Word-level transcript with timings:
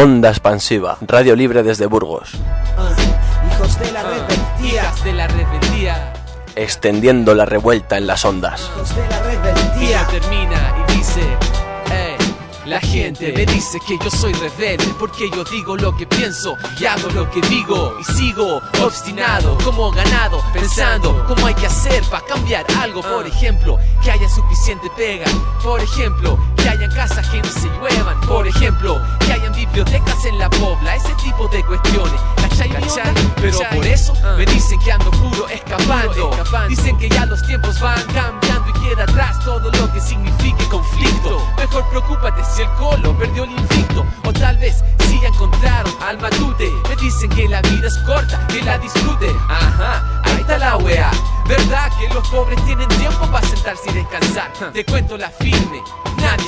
Onda 0.00 0.28
Expansiva, 0.28 0.96
Radio 1.00 1.34
Libre 1.34 1.64
desde 1.64 1.86
Burgos. 1.86 2.30
Hijos 3.50 3.80
de 3.80 3.90
la 3.90 4.04
rebeldía. 4.04 4.82
Hijas 4.82 5.02
de 5.04 5.12
la 5.12 5.26
rebeldía. 5.26 6.12
Extendiendo 6.54 7.34
la 7.34 7.44
revuelta 7.44 7.98
en 7.98 8.06
las 8.06 8.24
ondas. 8.24 8.70
Hijos 8.76 8.94
de 8.94 9.08
la 9.08 9.26
Día 9.26 9.42
rebeldía. 9.42 10.06
termina 10.06 10.74
y 10.86 10.98
dice, 10.98 11.20
"Ey, 11.90 12.16
la 12.64 12.78
gente 12.78 13.32
me 13.32 13.44
dice 13.44 13.80
que 13.88 13.98
yo 13.98 14.08
soy 14.08 14.34
rebelde 14.34 14.86
porque 15.00 15.28
yo 15.34 15.42
digo 15.42 15.76
lo 15.76 15.96
que 15.96 16.06
pienso 16.06 16.54
y 16.78 16.84
hago 16.86 17.08
lo 17.10 17.28
que 17.30 17.40
digo 17.48 17.96
y 17.98 18.04
sigo 18.04 18.60
obstinado 18.80 19.58
como 19.64 19.90
ganado 19.90 20.44
pensando 20.52 21.24
cómo 21.26 21.46
hay 21.46 21.54
que 21.54 21.66
hacer 21.66 22.04
para 22.04 22.24
cambiar 22.24 22.66
algo 22.80 23.00
por 23.00 23.26
ejemplo 23.26 23.78
que 24.04 24.10
haya 24.10 24.28
suficiente 24.28 24.88
pega 24.96 25.26
por 25.64 25.80
ejemplo 25.80 26.38
que 26.58 26.68
hayan 26.68 26.90
casas 26.90 27.26
que 27.28 27.40
no 27.40 27.50
se 27.50 27.68
lluevan. 27.68 28.20
Por 28.22 28.46
ejemplo 28.46 29.00
que 29.20 29.32
hayan 29.32 29.52
bibliotecas 29.54 30.24
en 30.24 30.38
la 30.38 30.50
pobla 30.50 30.94
ese 30.94 31.14
tipo 31.22 31.48
de 31.48 31.64
cuestiones. 31.64 32.20
¿cachai? 32.36 32.68
¿Cachai? 32.68 33.14
pero 33.36 33.58
por 33.74 33.86
eso 33.86 34.12
me 34.36 34.44
dicen 34.46 34.78
que 34.80 34.92
ando 34.92 35.10
puro 35.10 35.48
escapando. 35.48 36.30
Dicen 36.68 36.96
que 36.98 37.08
ya 37.08 37.26
los 37.26 37.42
tiempos 37.46 37.80
van 37.80 38.02
cambiando 38.12 38.68
y 38.70 38.88
queda 38.88 39.04
atrás 39.04 39.38
todo 39.44 39.70
lo 39.70 39.92
que 39.92 40.00
signifique 40.00 40.64
conflicto. 40.68 41.40
Mejor 41.56 41.88
preocúpate 41.88 42.42
si 42.44 42.62
el 42.62 42.70
colo 42.72 43.16
perdió 43.16 43.44
el 43.44 43.50
invicto. 43.50 44.04
O 44.24 44.32
tal 44.32 44.56
vez 44.58 44.82
si 45.08 45.20
ya 45.20 45.28
encontraron 45.28 45.92
al 46.02 46.18
matute. 46.18 46.70
Me 46.88 46.96
dicen 46.96 47.30
que 47.30 47.48
la 47.48 47.62
vida 47.62 47.88
es 47.88 47.98
corta 47.98 48.46
que 48.48 48.62
la 48.62 48.78
disfrute. 48.78 49.30
Ajá 49.48 50.18
ahí 50.24 50.40
está 50.40 50.58
la 50.58 50.76
wea. 50.76 51.10
Verdad 51.46 51.90
que 51.98 52.12
los 52.12 52.28
pobres 52.28 52.62
tienen 52.66 52.88
tiempo 52.88 53.26
para 53.30 53.46
sentarse 53.46 53.90
y 53.90 53.94
descansar 53.94 54.52
te 54.72 54.84
cuento 54.84 55.16
la 55.16 55.30
firme. 55.30 55.82
Nadie 56.18 56.47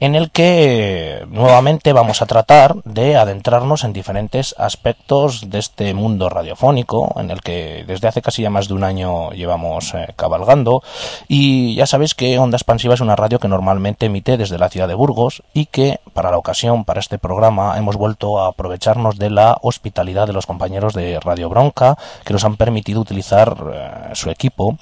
en 0.00 0.14
el 0.14 0.30
que 0.30 1.26
nuevamente 1.28 1.92
vamos 1.92 2.22
a 2.22 2.26
tratar 2.26 2.76
de 2.84 3.16
adentrarnos 3.16 3.84
en 3.84 3.92
diferentes 3.92 4.54
aspectos 4.58 5.50
de 5.50 5.58
este 5.58 5.94
mundo 5.94 6.28
radiofónico, 6.28 7.14
en 7.18 7.30
el 7.30 7.40
que 7.40 7.84
desde 7.86 8.08
hace 8.08 8.22
casi 8.22 8.42
ya 8.42 8.50
más 8.50 8.68
de 8.68 8.74
un 8.74 8.84
año 8.84 9.30
llevamos 9.32 9.94
eh, 9.94 10.08
cabalgando. 10.16 10.82
Y 11.26 11.74
ya 11.74 11.86
sabéis 11.86 12.14
que 12.14 12.38
Onda 12.38 12.56
Expansiva 12.56 12.94
es 12.94 13.00
una 13.00 13.16
radio 13.16 13.38
que 13.38 13.48
normalmente 13.48 14.06
emite 14.06 14.36
desde 14.36 14.58
la 14.58 14.68
ciudad 14.68 14.88
de 14.88 14.94
Burgos 14.94 15.42
y 15.52 15.66
que 15.66 16.00
para 16.12 16.30
la 16.30 16.38
ocasión, 16.38 16.84
para 16.84 17.00
este 17.00 17.18
programa, 17.18 17.76
hemos 17.76 17.96
vuelto 17.96 18.38
a 18.38 18.48
aprovecharnos 18.48 19.18
de 19.18 19.30
la 19.30 19.58
hospitalidad 19.62 20.26
de 20.26 20.32
los 20.32 20.46
compañeros 20.46 20.94
de 20.94 21.18
Radio 21.20 21.48
Bronca 21.48 21.98
que 22.24 22.32
nos 22.32 22.44
han 22.44 22.56
permitido 22.56 23.00
utilizar 23.00 23.56
eh, 23.72 24.14
su 24.14 24.30
equipo. 24.30 24.78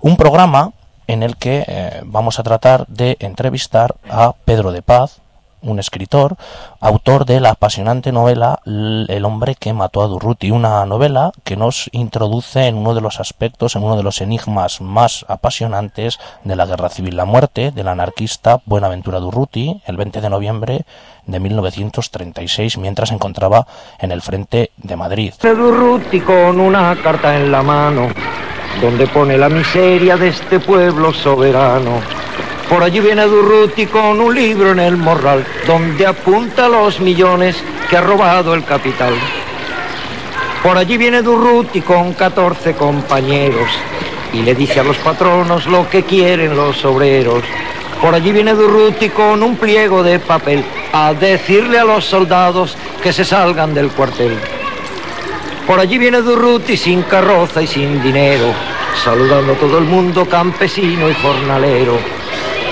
Un 0.00 0.16
programa 0.16 0.72
en 1.10 1.24
el 1.24 1.36
que 1.36 1.64
eh, 1.66 2.02
vamos 2.04 2.38
a 2.38 2.44
tratar 2.44 2.86
de 2.86 3.16
entrevistar 3.18 3.96
a 4.08 4.32
Pedro 4.44 4.70
de 4.70 4.80
Paz, 4.80 5.20
un 5.62 5.78
escritor, 5.78 6.36
autor 6.80 7.26
de 7.26 7.40
la 7.40 7.50
apasionante 7.50 8.12
novela 8.12 8.60
El 8.64 9.24
hombre 9.26 9.56
que 9.56 9.74
mató 9.74 10.02
a 10.02 10.06
Durruti, 10.06 10.50
una 10.50 10.86
novela 10.86 11.32
que 11.44 11.56
nos 11.56 11.90
introduce 11.92 12.66
en 12.66 12.76
uno 12.76 12.94
de 12.94 13.00
los 13.00 13.20
aspectos, 13.20 13.76
en 13.76 13.82
uno 13.82 13.96
de 13.96 14.02
los 14.02 14.20
enigmas 14.20 14.80
más 14.80 15.26
apasionantes 15.28 16.18
de 16.44 16.56
la 16.56 16.64
guerra 16.64 16.88
civil, 16.88 17.16
la 17.16 17.24
muerte 17.24 17.72
del 17.72 17.88
anarquista 17.88 18.60
Buenaventura 18.64 19.18
Durruti, 19.18 19.82
el 19.86 19.96
20 19.96 20.20
de 20.20 20.30
noviembre 20.30 20.84
de 21.26 21.40
1936, 21.40 22.78
mientras 22.78 23.10
se 23.10 23.16
encontraba 23.16 23.66
en 23.98 24.12
el 24.12 24.22
frente 24.22 24.70
de 24.78 24.96
Madrid. 24.96 25.34
Durruti 25.42 26.20
con 26.20 26.58
una 26.58 26.96
carta 27.02 27.36
en 27.36 27.52
la 27.52 27.62
mano, 27.62 28.08
donde 28.80 29.06
pone 29.06 29.36
la 29.36 29.48
miseria 29.48 30.16
de 30.16 30.28
este 30.28 30.60
pueblo 30.60 31.12
soberano. 31.12 32.00
Por 32.68 32.82
allí 32.82 33.00
viene 33.00 33.24
Durruti 33.24 33.86
con 33.86 34.20
un 34.20 34.34
libro 34.34 34.70
en 34.70 34.78
el 34.78 34.96
morral, 34.96 35.44
donde 35.66 36.06
apunta 36.06 36.68
los 36.68 37.00
millones 37.00 37.56
que 37.88 37.96
ha 37.96 38.00
robado 38.00 38.54
el 38.54 38.64
capital. 38.64 39.12
Por 40.62 40.78
allí 40.78 40.96
viene 40.96 41.22
Durruti 41.22 41.80
con 41.80 42.12
14 42.12 42.74
compañeros 42.74 43.68
y 44.32 44.42
le 44.42 44.54
dice 44.54 44.80
a 44.80 44.84
los 44.84 44.96
patronos 44.98 45.66
lo 45.66 45.88
que 45.88 46.04
quieren 46.04 46.54
los 46.54 46.84
obreros. 46.84 47.42
Por 48.00 48.14
allí 48.14 48.30
viene 48.30 48.54
Durruti 48.54 49.08
con 49.08 49.42
un 49.42 49.56
pliego 49.56 50.02
de 50.02 50.18
papel 50.18 50.64
a 50.92 51.12
decirle 51.12 51.78
a 51.78 51.84
los 51.84 52.04
soldados 52.04 52.76
que 53.02 53.12
se 53.12 53.24
salgan 53.24 53.74
del 53.74 53.88
cuartel. 53.88 54.38
Por 55.70 55.78
allí 55.78 55.98
viene 55.98 56.20
Durruti 56.20 56.76
sin 56.76 57.04
carroza 57.04 57.62
y 57.62 57.66
sin 57.68 58.02
dinero, 58.02 58.46
saludando 59.04 59.52
a 59.52 59.56
todo 59.56 59.78
el 59.78 59.84
mundo 59.84 60.28
campesino 60.28 61.08
y 61.08 61.14
jornalero. 61.14 61.96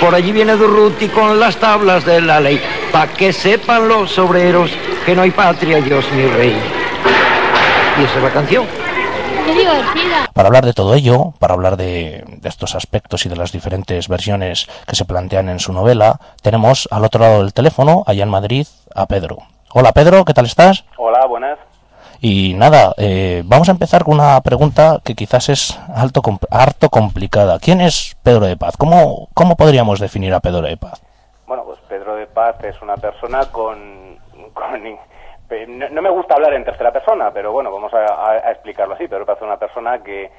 Por 0.00 0.16
allí 0.16 0.32
viene 0.32 0.56
Durruti 0.56 1.06
con 1.06 1.38
las 1.38 1.58
tablas 1.58 2.04
de 2.04 2.20
la 2.20 2.40
ley, 2.40 2.60
pa' 2.90 3.06
que 3.06 3.32
sepan 3.32 3.86
los 3.86 4.18
obreros 4.18 4.72
que 5.06 5.14
no 5.14 5.22
hay 5.22 5.30
patria, 5.30 5.80
Dios 5.80 6.06
ni 6.12 6.26
rey. 6.26 6.56
Y 8.00 8.02
esa 8.02 8.16
es 8.16 8.22
la 8.24 8.32
canción. 8.32 8.66
¡Qué 9.46 9.54
divertida! 9.54 10.28
Para 10.34 10.48
hablar 10.48 10.66
de 10.66 10.72
todo 10.72 10.94
ello, 10.94 11.34
para 11.38 11.54
hablar 11.54 11.76
de, 11.76 12.24
de 12.26 12.48
estos 12.48 12.74
aspectos 12.74 13.24
y 13.24 13.28
de 13.28 13.36
las 13.36 13.52
diferentes 13.52 14.08
versiones 14.08 14.66
que 14.88 14.96
se 14.96 15.04
plantean 15.04 15.48
en 15.50 15.60
su 15.60 15.72
novela, 15.72 16.18
tenemos 16.42 16.88
al 16.90 17.04
otro 17.04 17.20
lado 17.20 17.44
del 17.44 17.52
teléfono, 17.54 18.02
allá 18.08 18.24
en 18.24 18.30
Madrid, 18.30 18.66
a 18.92 19.06
Pedro. 19.06 19.38
Hola 19.72 19.92
Pedro, 19.92 20.24
¿qué 20.24 20.34
tal 20.34 20.46
estás? 20.46 20.84
Hola, 20.96 21.24
buenas. 21.28 21.67
Y 22.20 22.54
nada, 22.54 22.94
eh, 22.96 23.42
vamos 23.44 23.68
a 23.68 23.72
empezar 23.72 24.02
con 24.04 24.14
una 24.14 24.40
pregunta 24.40 24.98
que 25.04 25.14
quizás 25.14 25.48
es 25.48 25.78
alto, 25.94 26.20
com- 26.20 26.38
harto 26.50 26.88
complicada. 26.90 27.58
¿Quién 27.60 27.80
es 27.80 28.16
Pedro 28.24 28.46
de 28.46 28.56
Paz? 28.56 28.76
¿Cómo, 28.76 29.28
¿Cómo 29.34 29.54
podríamos 29.56 30.00
definir 30.00 30.34
a 30.34 30.40
Pedro 30.40 30.62
de 30.62 30.76
Paz? 30.76 31.00
Bueno, 31.46 31.62
pues 31.64 31.78
Pedro 31.88 32.16
de 32.16 32.26
Paz 32.26 32.56
es 32.64 32.80
una 32.82 32.96
persona 32.96 33.44
con... 33.52 34.18
con- 34.52 34.98
no, 35.92 36.02
me 36.02 36.10
gusta 36.10 36.34
hablar 36.34 36.52
en 36.54 36.64
tercera 36.64 36.92
persona, 36.92 37.30
pero 37.32 37.52
bueno, 37.52 37.72
vamos 37.72 37.94
a, 37.94 37.98
a- 38.04 38.32
a 38.48 38.50
explicarlo 38.50 38.94
así. 38.94 39.04
Pedro 39.06 39.20
de 39.20 39.26
Paz 39.26 39.36
es 39.38 39.44
una 39.44 39.56
persona 39.56 40.02
que, 40.02 40.30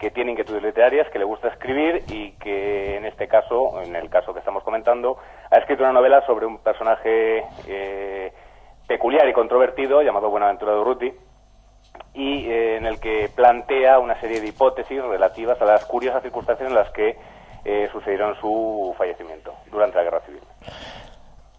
que 0.00 0.10
tiene 0.10 0.32
inquietudes 0.32 0.62
literarias, 0.64 1.08
que 1.12 1.18
le 1.20 1.24
gusta 1.24 1.46
escribir 1.48 2.04
y 2.08 2.32
que 2.32 2.96
en 2.96 3.04
este 3.06 3.28
caso, 3.28 3.80
en 3.82 3.94
el 3.94 4.10
caso 4.10 4.32
que 4.32 4.40
estamos 4.40 4.64
comentando, 4.64 5.16
ha 5.50 5.58
escrito 5.58 5.84
una 5.84 5.92
novela 5.92 6.26
sobre 6.26 6.44
un 6.44 6.58
personaje 6.58 7.44
eh, 7.68 8.32
peculiar 8.90 9.28
y 9.28 9.32
controvertido 9.32 10.02
llamado 10.02 10.30
Buenaventura 10.30 10.72
de 10.72 10.78
Urruti 10.80 11.12
y 12.12 12.44
eh, 12.46 12.76
en 12.76 12.86
el 12.86 12.98
que 12.98 13.30
plantea 13.32 14.00
una 14.00 14.20
serie 14.20 14.40
de 14.40 14.48
hipótesis 14.48 15.00
relativas 15.00 15.62
a 15.62 15.64
las 15.64 15.84
curiosas 15.84 16.24
circunstancias 16.24 16.68
en 16.68 16.74
las 16.74 16.90
que 16.90 17.16
eh, 17.64 17.88
sucedieron 17.92 18.34
su 18.40 18.92
fallecimiento 18.98 19.54
durante 19.70 19.96
la 19.98 20.02
Guerra 20.02 20.20
Civil. 20.26 20.40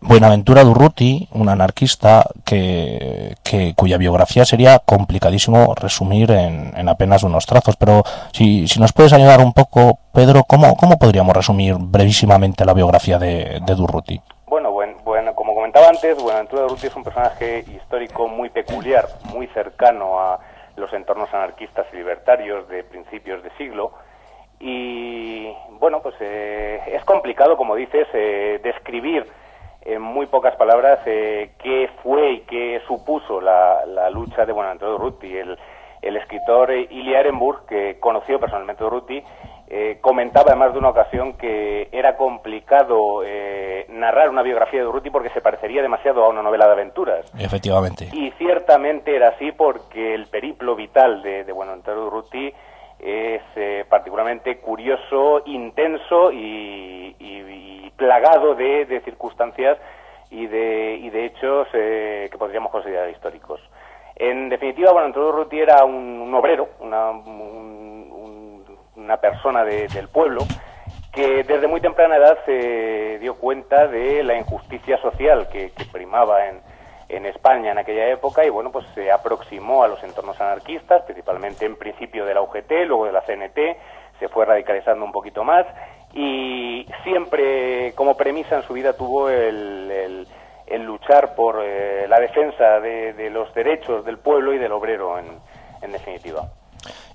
Buenaventura 0.02 0.66
Durruti, 0.66 1.30
un 1.32 1.48
anarquista 1.48 2.26
que, 2.44 3.36
cuya 3.78 3.98
biografía 3.98 4.44
sería 4.44 4.80
complicadísimo 4.80 5.74
resumir 5.76 6.32
en, 6.32 6.74
en 6.76 6.90
apenas 6.90 7.24
unos 7.24 7.46
trazos, 7.46 7.78
pero 7.78 8.04
si, 8.34 8.66
nos 8.78 8.92
puedes 8.92 9.14
ayudar 9.14 9.40
un 9.40 9.54
poco, 9.54 10.00
Pedro, 10.14 10.44
¿cómo, 10.44 10.76
cómo 10.76 10.98
podríamos 11.00 11.34
resumir 11.34 11.76
brevísimamente 11.80 12.66
la 12.66 12.74
biografía 12.74 13.18
de 13.20 13.62
Durruti? 13.74 14.20
Bueno, 14.48 14.70
buen- 14.74 14.98
bueno, 15.06 15.34
como 15.34 15.54
comentaba 15.72 15.96
antes, 15.96 16.22
Buenaventura 16.22 16.64
de 16.64 16.66
Urruti 16.66 16.88
es 16.88 16.96
un 16.98 17.04
personaje 17.06 17.60
histórico 17.60 18.28
muy 18.28 18.50
peculiar, 18.50 19.08
muy 19.34 19.48
cercano 19.48 20.20
a 20.20 20.38
los 20.76 20.92
entornos 20.92 21.34
anarquistas 21.34 21.88
y 21.94 21.96
libertarios 21.96 22.68
de 22.68 22.84
principios 22.84 23.42
de 23.42 23.52
siglo. 23.52 23.94
Y 24.60 25.50
bueno, 25.80 26.02
pues 26.02 26.16
eh, 26.20 26.82
es 26.88 27.06
complicado, 27.06 27.56
como 27.56 27.78
dices, 27.78 28.06
eh, 28.12 28.60
describir 28.62 29.26
en 29.84 30.02
muy 30.02 30.26
pocas 30.26 30.58
palabras 30.58 31.00
eh, 31.06 31.52
qué 31.64 31.90
fue 32.04 32.32
y 32.34 32.40
qué 32.42 32.82
supuso 32.86 33.40
la, 33.40 34.10
lucha 34.10 34.46
de 34.46 34.52
Buenaventura 34.52 34.92
de 34.92 34.98
Urruti. 34.98 35.38
El, 35.38 35.58
el 36.02 36.18
escritor 36.18 36.70
Ilya 36.74 37.22
Ehrenburg, 37.22 37.66
que 37.66 37.98
conoció 37.98 38.42
personalmente 38.42 38.84
a 38.84 38.88
Urruti, 38.88 39.24
eh, 39.74 40.00
comentaba 40.02 40.52
en 40.52 40.60
más 40.60 40.74
de 40.74 40.80
una 40.80 40.90
ocasión 40.90 41.38
que 41.38 41.88
era 41.94 42.18
complicado 42.18 43.24
eh, 43.26 43.86
narrar 43.88 44.30
una 44.30 44.42
biografía 44.42 44.82
de 44.82 44.88
Urruti 44.88 45.10
porque 45.10 45.30
se 45.30 45.40
parecería 45.40 45.82
demasiado 45.82 46.26
a 46.26 46.30
una 46.30 46.42
novela 46.42 46.66
de 46.66 46.74
aventuras. 46.74 47.26
Efectivamente. 47.40 48.10
Y 48.12 48.32
ciertamente 48.32 49.16
era 49.16 49.30
así 49.30 49.54
porque 49.54 50.14
el 50.14 50.28
periplo 50.28 50.76
vital 50.76 51.22
de, 51.24 51.46
de 51.46 51.54
Buenaventura 51.54 51.98
Urruti 52.02 52.54
es 53.00 53.42
eh, 53.56 53.86
particularmente 53.90 54.58
curioso, 54.60 55.42
intenso 55.46 56.32
y, 56.34 57.16
y- 57.18 57.86
y 57.86 57.90
plagado 57.96 58.56
de, 58.56 58.86
de 58.86 59.00
circunstancias 59.02 59.78
y 60.30 60.48
de, 60.48 60.96
y 61.02 61.10
de 61.12 61.26
hechos 61.28 61.68
eh, 61.74 62.28
que 62.30 62.38
podríamos 62.38 62.72
considerar 62.72 63.10
históricos. 63.10 63.62
En 64.16 64.50
definitiva, 64.50 64.92
Buenaventura 64.92 65.28
Urruti 65.28 65.60
era 65.60 65.84
un, 65.86 65.94
un 66.22 66.34
obrero, 66.36 66.68
una, 66.82 67.10
un- 67.12 67.28
un- 67.28 67.71
una 69.04 69.18
persona 69.18 69.64
de- 69.64 69.88
del 69.88 70.08
pueblo 70.08 70.42
que 71.12 71.44
desde 71.44 71.68
muy 71.68 71.82
temprana 71.82 72.16
edad 72.16 72.38
se 72.46 73.20
dio 73.20 73.36
cuenta 73.36 73.88
de 73.88 74.24
la 74.24 74.38
injusticia 74.38 74.98
social 75.02 75.50
que, 75.50 75.72
primaba 75.92 76.48
en, 76.48 76.62
en 77.10 77.26
España 77.26 77.72
en 77.72 77.78
aquella 77.78 78.08
época 78.10 78.46
y 78.46 78.50
bueno, 78.50 78.72
pues 78.72 78.86
se 78.96 79.12
aproximó 79.12 79.84
a 79.84 79.90
los 79.90 80.02
entornos 80.04 80.40
anarquistas, 80.40 81.04
principalmente 81.04 81.66
en 81.66 81.76
principio 81.76 82.26
de 82.26 82.34
la 82.34 82.42
UGT, 82.42 82.72
luego 82.88 83.06
de 83.06 83.12
la 83.12 83.22
CNT, 83.22 83.60
se 84.20 84.30
fue 84.30 84.46
radicalizando 84.46 85.04
un 85.04 85.12
poquito 85.12 85.44
más 85.44 85.66
y 86.14 86.86
siempre 87.04 87.94
como 87.96 88.16
premisa 88.16 88.56
en 88.56 88.64
su 88.64 88.74
vida 88.74 88.94
tuvo 88.94 89.30
el, 89.30 90.26
el, 90.68 90.84
luchar 90.86 91.36
por 91.36 91.62
eh, 91.62 92.08
la 92.08 92.20
defensa 92.20 92.80
de, 92.80 93.30
los 93.30 93.54
derechos 93.54 94.06
del 94.06 94.18
pueblo 94.18 94.54
y 94.54 94.58
del 94.58 94.72
obrero 94.72 95.20
en 95.20 95.92
definitiva 95.92 96.44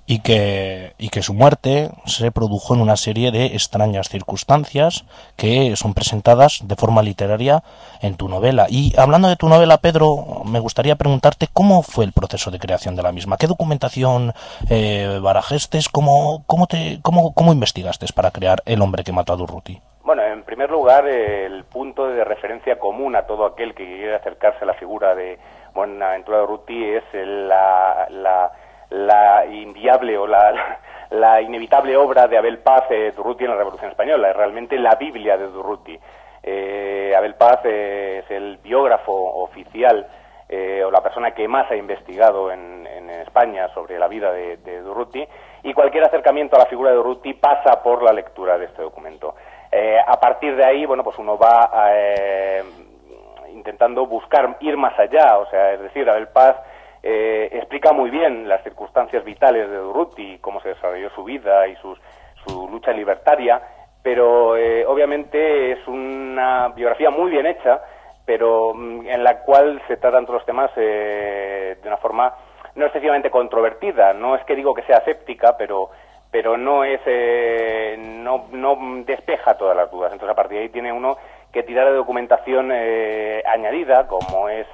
y 0.07 0.21
que, 0.21 0.93
y 0.97 1.09
que 1.09 1.21
su 1.21 1.33
muerte 1.33 1.89
se 2.05 2.31
produjo 2.31 2.73
en 2.73 2.81
una 2.81 2.95
serie 2.95 3.31
de 3.31 3.47
extrañas 3.47 4.07
circunstancias 4.07 5.05
que 5.35 5.75
son 5.75 5.93
presentadas 5.93 6.61
de 6.63 6.75
forma 6.77 7.03
literaria 7.03 7.61
en 8.01 8.15
tu 8.15 8.29
novela. 8.29 8.67
Y 8.69 8.97
hablando 8.97 9.27
de 9.27 9.35
tu 9.35 9.49
novela, 9.49 9.77
Pedro, 9.79 10.43
me 10.45 10.59
gustaría 10.59 10.95
preguntarte 10.95 11.47
cómo 11.51 11.81
fue 11.83 12.05
el 12.05 12.13
proceso 12.13 12.49
de 12.51 12.59
creación 12.59 12.95
de 12.95 13.03
la 13.03 13.11
misma. 13.11 13.35
¿Qué 13.37 13.47
documentación 13.47 14.31
eh, 14.69 15.19
barajestes? 15.21 15.89
¿Cómo, 15.89 16.43
cómo, 16.47 16.67
te, 16.67 16.99
cómo, 17.01 17.33
¿Cómo 17.33 17.51
investigaste 17.51 18.05
para 18.15 18.31
crear 18.31 18.61
El 18.65 18.81
hombre 18.81 19.03
que 19.03 19.11
mató 19.11 19.33
a 19.33 19.35
Durruti? 19.35 19.81
Bueno, 20.03 20.23
en 20.23 20.43
primer 20.43 20.69
lugar, 20.69 21.05
el 21.05 21.65
punto 21.65 22.07
de 22.07 22.23
referencia 22.23 22.79
común 22.79 23.17
a 23.17 23.23
todo 23.23 23.45
aquel 23.45 23.75
que 23.75 23.83
quiere 23.83 24.15
acercarse 24.15 24.59
a 24.63 24.67
la 24.67 24.75
figura 24.75 25.13
de 25.15 25.37
Buenaventura 25.73 26.37
Durruti 26.39 26.81
es 26.81 27.03
la, 27.13 28.07
la 28.09 28.51
la 28.89 29.45
inviable 29.45 30.17
o 30.17 30.27
la, 30.27 30.79
la 31.11 31.41
inevitable 31.41 31.95
obra 31.97 32.27
de 32.27 32.37
Abel 32.37 32.59
Paz 32.59 32.83
eh, 32.89 33.13
Durruti 33.15 33.43
en 33.43 33.51
la 33.51 33.57
Revolución 33.57 33.91
Española, 33.91 34.29
es 34.29 34.35
realmente 34.35 34.77
la 34.77 34.95
Biblia 34.95 35.37
de 35.37 35.47
Durruti. 35.47 35.97
Eh, 36.43 37.13
Abel 37.15 37.35
Paz 37.35 37.65
es 37.65 38.29
el 38.29 38.57
biógrafo 38.57 39.13
oficial 39.13 40.07
eh, 40.49 40.81
o 40.81 40.89
la 40.89 41.01
persona 41.01 41.31
que 41.31 41.45
más 41.45 41.69
ha 41.69 41.75
investigado 41.75 42.51
en, 42.51 42.87
en 42.87 43.09
España 43.09 43.67
sobre 43.73 43.99
la 43.99 44.07
vida 44.07 44.31
de, 44.31 44.55
de, 44.57 44.79
Durruti 44.79 45.27
y 45.63 45.73
cualquier 45.73 46.05
acercamiento 46.05 46.55
a 46.55 46.59
la 46.59 46.67
figura 46.67 46.91
de 46.91 46.95
Durruti 46.95 47.33
pasa 47.33 47.83
por 47.83 48.01
la 48.01 48.13
lectura 48.13 48.57
de 48.57 48.65
este 48.65 48.81
documento. 48.81 49.35
Eh, 49.69 49.97
a 49.99 50.17
partir 50.19 50.55
de 50.55 50.65
ahí, 50.65 50.85
bueno, 50.85 51.03
pues 51.03 51.17
uno 51.19 51.37
va 51.37 51.69
eh, 51.91 52.63
intentando 53.53 54.05
buscar 54.05 54.55
ir 54.61 54.77
más 54.77 54.97
allá, 54.97 55.37
o 55.37 55.49
sea, 55.49 55.73
es 55.73 55.81
decir, 55.81 56.09
Abel 56.09 56.29
Paz 56.29 56.55
eh, 57.09 57.47
explica 57.53 57.93
muy 57.93 58.09
bien 58.09 58.49
las 58.49 58.61
circunstancias 58.63 59.23
vitales 59.23 59.69
de 59.69 59.77
Durruti, 59.77 60.39
cómo 60.39 60.59
se 60.59 60.69
desarrolló 60.69 61.09
su 61.11 61.23
vida 61.23 61.65
y 61.65 61.73
su 61.77 62.67
lucha 62.69 62.91
libertaria, 62.91 63.61
pero 64.03 64.57
eh, 64.57 64.85
obviamente 64.85 65.71
es 65.71 65.87
una 65.87 66.67
biografía 66.75 67.09
muy 67.09 67.31
bien 67.31 67.45
hecha, 67.45 67.79
pero 68.25 68.73
mm, 68.73 69.07
en 69.07 69.23
la 69.23 69.39
cual 69.39 69.81
se 69.87 69.95
tratan 69.95 70.25
todos 70.25 70.39
los 70.39 70.45
temas 70.45 70.69
eh, 70.75 71.77
de 71.81 71.87
una 71.87 71.95
forma 71.95 72.33
no 72.75 72.85
excesivamente 72.87 73.31
controvertida. 73.31 74.11
No 74.11 74.35
es 74.35 74.43
que 74.43 74.57
digo 74.57 74.73
que 74.73 74.83
sea 74.83 74.97
escéptica, 74.97 75.55
pero 75.57 75.89
pero 76.29 76.57
no 76.57 76.83
es 76.83 76.99
no, 77.99 78.47
no 78.51 78.77
despeja 79.05 79.57
todas 79.57 79.77
las 79.77 79.89
dudas. 79.89 80.11
Entonces 80.11 80.33
a 80.33 80.35
partir 80.35 80.57
de 80.57 80.63
ahí 80.65 80.69
tiene 80.69 80.91
uno 80.91 81.15
que 81.53 81.63
tirar 81.63 81.87
de 81.87 81.95
documentación 81.95 82.69
añadida, 82.69 84.07
como 84.07 84.49
es 84.49 84.67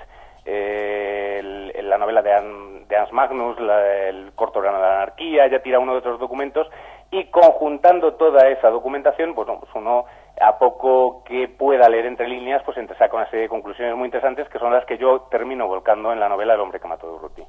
eh, 0.46 1.82
la 1.84 1.98
novela 1.98 2.22
de, 2.22 2.34
Hans 2.34 3.12
Magnus, 3.12 3.58
el 3.60 4.34
corto 4.36 4.62
de 4.62 4.72
la 4.72 4.96
anarquía, 4.96 5.48
ya 5.48 5.62
tira 5.62 5.80
uno 5.80 5.94
de 5.94 6.00
otros 6.00 6.20
documentos 6.20 6.68
y 7.12 7.26
conjuntando 7.26 8.14
toda 8.16 8.50
esa 8.50 8.70
documentación, 8.70 9.36
pues, 9.36 9.48
pues, 9.48 9.72
uno 9.76 10.06
a 10.42 10.58
poco 10.58 11.24
que 11.24 11.48
pueda 11.48 11.88
leer 11.88 12.08
entre 12.08 12.28
líneas, 12.28 12.64
pues 12.64 12.78
saca 12.98 13.16
una 13.16 13.30
serie 13.30 13.44
de 13.44 13.50
conclusiones 13.50 13.96
muy 13.96 14.06
interesantes 14.06 14.50
que 14.50 14.60
son 14.60 14.74
las 14.74 14.86
que 14.86 14.98
yo 14.98 15.28
termino 15.30 15.68
volcando 15.68 16.12
en 16.12 16.20
la 16.20 16.30
novela 16.30 16.56
El 16.56 16.62
hombre 16.62 16.80
que 16.80 16.88
mató 16.88 17.08
a 17.08 17.12
Durruti 17.12 17.44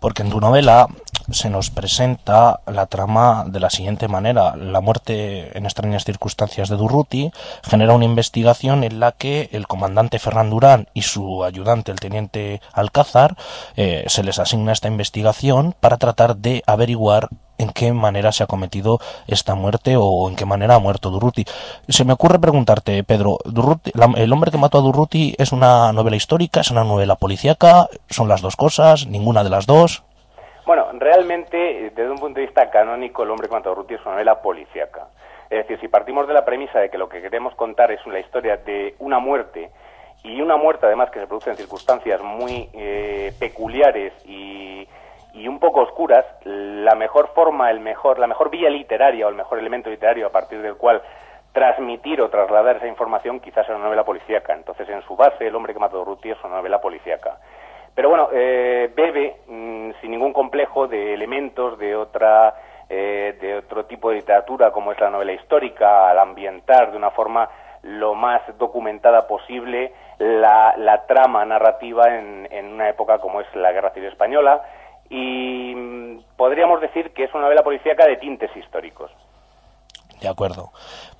porque 0.00 0.22
en 0.22 0.30
tu 0.30 0.40
novela 0.40 0.88
se 1.30 1.48
nos 1.48 1.70
presenta 1.70 2.60
la 2.66 2.86
trama 2.86 3.44
de 3.46 3.60
la 3.60 3.70
siguiente 3.70 4.08
manera. 4.08 4.54
La 4.56 4.80
muerte 4.80 5.56
en 5.56 5.64
extrañas 5.64 6.04
circunstancias 6.04 6.68
de 6.68 6.76
Durruti 6.76 7.30
genera 7.62 7.94
una 7.94 8.04
investigación 8.04 8.84
en 8.84 9.00
la 9.00 9.12
que 9.12 9.48
el 9.52 9.66
comandante 9.66 10.18
Ferran 10.18 10.50
Durán 10.50 10.88
y 10.92 11.02
su 11.02 11.44
ayudante, 11.44 11.90
el 11.90 12.00
teniente 12.00 12.60
Alcázar, 12.72 13.36
eh, 13.76 14.04
se 14.08 14.22
les 14.22 14.38
asigna 14.38 14.72
esta 14.72 14.88
investigación 14.88 15.74
para 15.80 15.96
tratar 15.96 16.36
de 16.36 16.62
averiguar 16.66 17.28
en 17.58 17.70
qué 17.70 17.92
manera 17.92 18.32
se 18.32 18.42
ha 18.42 18.46
cometido 18.46 18.98
esta 19.26 19.54
muerte 19.54 19.96
o 19.98 20.28
en 20.28 20.36
qué 20.36 20.44
manera 20.44 20.76
ha 20.76 20.78
muerto 20.78 21.10
Durruti. 21.10 21.44
Se 21.88 22.04
me 22.04 22.12
ocurre 22.12 22.38
preguntarte, 22.38 23.02
Pedro, 23.04 23.38
El 24.16 24.32
hombre 24.32 24.50
que 24.50 24.58
mató 24.58 24.78
a 24.78 24.82
Durruti 24.82 25.34
es 25.38 25.52
una 25.52 25.92
novela 25.92 26.16
histórica, 26.16 26.60
es 26.60 26.70
una 26.70 26.84
novela 26.84 27.16
policíaca, 27.16 27.88
son 28.08 28.28
las 28.28 28.42
dos 28.42 28.56
cosas, 28.56 29.06
ninguna 29.06 29.44
de 29.44 29.50
las 29.50 29.66
dos. 29.66 30.02
Bueno, 30.66 30.86
realmente, 30.98 31.92
desde 31.94 32.10
un 32.10 32.18
punto 32.18 32.40
de 32.40 32.46
vista 32.46 32.70
canónico, 32.70 33.22
El 33.22 33.30
hombre 33.30 33.48
que 33.48 33.54
mató 33.54 33.70
a 33.70 33.74
Durruti 33.74 33.94
es 33.94 34.00
una 34.02 34.12
novela 34.12 34.40
policíaca. 34.40 35.08
Es 35.50 35.58
decir, 35.58 35.78
si 35.80 35.88
partimos 35.88 36.26
de 36.26 36.34
la 36.34 36.44
premisa 36.44 36.78
de 36.80 36.88
que 36.88 36.98
lo 36.98 37.08
que 37.08 37.20
queremos 37.20 37.54
contar 37.54 37.92
es 37.92 38.04
la 38.06 38.18
historia 38.18 38.56
de 38.56 38.94
una 38.98 39.18
muerte, 39.18 39.70
y 40.24 40.40
una 40.40 40.56
muerte 40.56 40.86
además 40.86 41.10
que 41.10 41.20
se 41.20 41.26
produce 41.26 41.50
en 41.50 41.56
circunstancias 41.56 42.20
muy 42.22 42.70
eh, 42.72 43.32
peculiares 43.38 44.12
y 44.24 44.88
y 45.34 45.48
un 45.48 45.58
poco 45.58 45.80
oscuras, 45.80 46.24
la 46.44 46.94
mejor 46.94 47.28
forma, 47.34 47.70
el 47.70 47.80
mejor, 47.80 48.18
la 48.18 48.28
mejor 48.28 48.50
vía 48.50 48.70
literaria 48.70 49.26
o 49.26 49.28
el 49.28 49.34
mejor 49.34 49.58
elemento 49.58 49.90
literario 49.90 50.26
a 50.28 50.30
partir 50.30 50.62
del 50.62 50.76
cual 50.76 51.02
transmitir 51.52 52.20
o 52.20 52.30
trasladar 52.30 52.76
esa 52.76 52.86
información 52.86 53.40
quizás 53.40 53.66
sea 53.66 53.74
una 53.74 53.84
novela 53.84 54.04
policíaca. 54.04 54.54
Entonces, 54.54 54.88
en 54.88 55.02
su 55.02 55.16
base, 55.16 55.46
El 55.46 55.54
hombre 55.54 55.72
que 55.72 55.80
mató 55.80 56.02
a 56.02 56.04
Ruti 56.04 56.30
es 56.30 56.38
una 56.44 56.56
novela 56.56 56.80
policíaca. 56.80 57.38
Pero 57.94 58.08
bueno, 58.08 58.28
eh, 58.32 58.92
bebe 58.94 59.36
mm, 59.46 59.90
sin 60.00 60.10
ningún 60.10 60.32
complejo 60.32 60.86
de 60.86 61.14
elementos 61.14 61.78
de 61.78 61.94
otra 61.94 62.54
eh, 62.88 63.36
de 63.40 63.56
otro 63.56 63.86
tipo 63.86 64.10
de 64.10 64.16
literatura 64.16 64.70
como 64.70 64.92
es 64.92 65.00
la 65.00 65.10
novela 65.10 65.32
histórica 65.32 66.10
al 66.10 66.18
ambientar 66.18 66.90
de 66.90 66.96
una 66.96 67.10
forma 67.10 67.48
lo 67.82 68.14
más 68.14 68.42
documentada 68.58 69.26
posible 69.26 69.92
la, 70.18 70.74
la 70.76 71.06
trama 71.06 71.44
narrativa 71.44 72.14
en, 72.14 72.46
en 72.50 72.72
una 72.72 72.88
época 72.88 73.18
como 73.18 73.40
es 73.40 73.46
la 73.54 73.72
Guerra 73.72 73.90
Civil 73.90 74.10
Española 74.10 74.62
y 75.10 75.74
mm, 75.74 76.20
podríamos 76.36 76.80
decir 76.80 77.12
que 77.12 77.24
es 77.24 77.34
una 77.34 77.44
novela 77.44 77.62
policíaca 77.62 78.06
de 78.06 78.16
tintes 78.16 78.54
históricos. 78.56 79.10
De 80.20 80.28
acuerdo, 80.28 80.70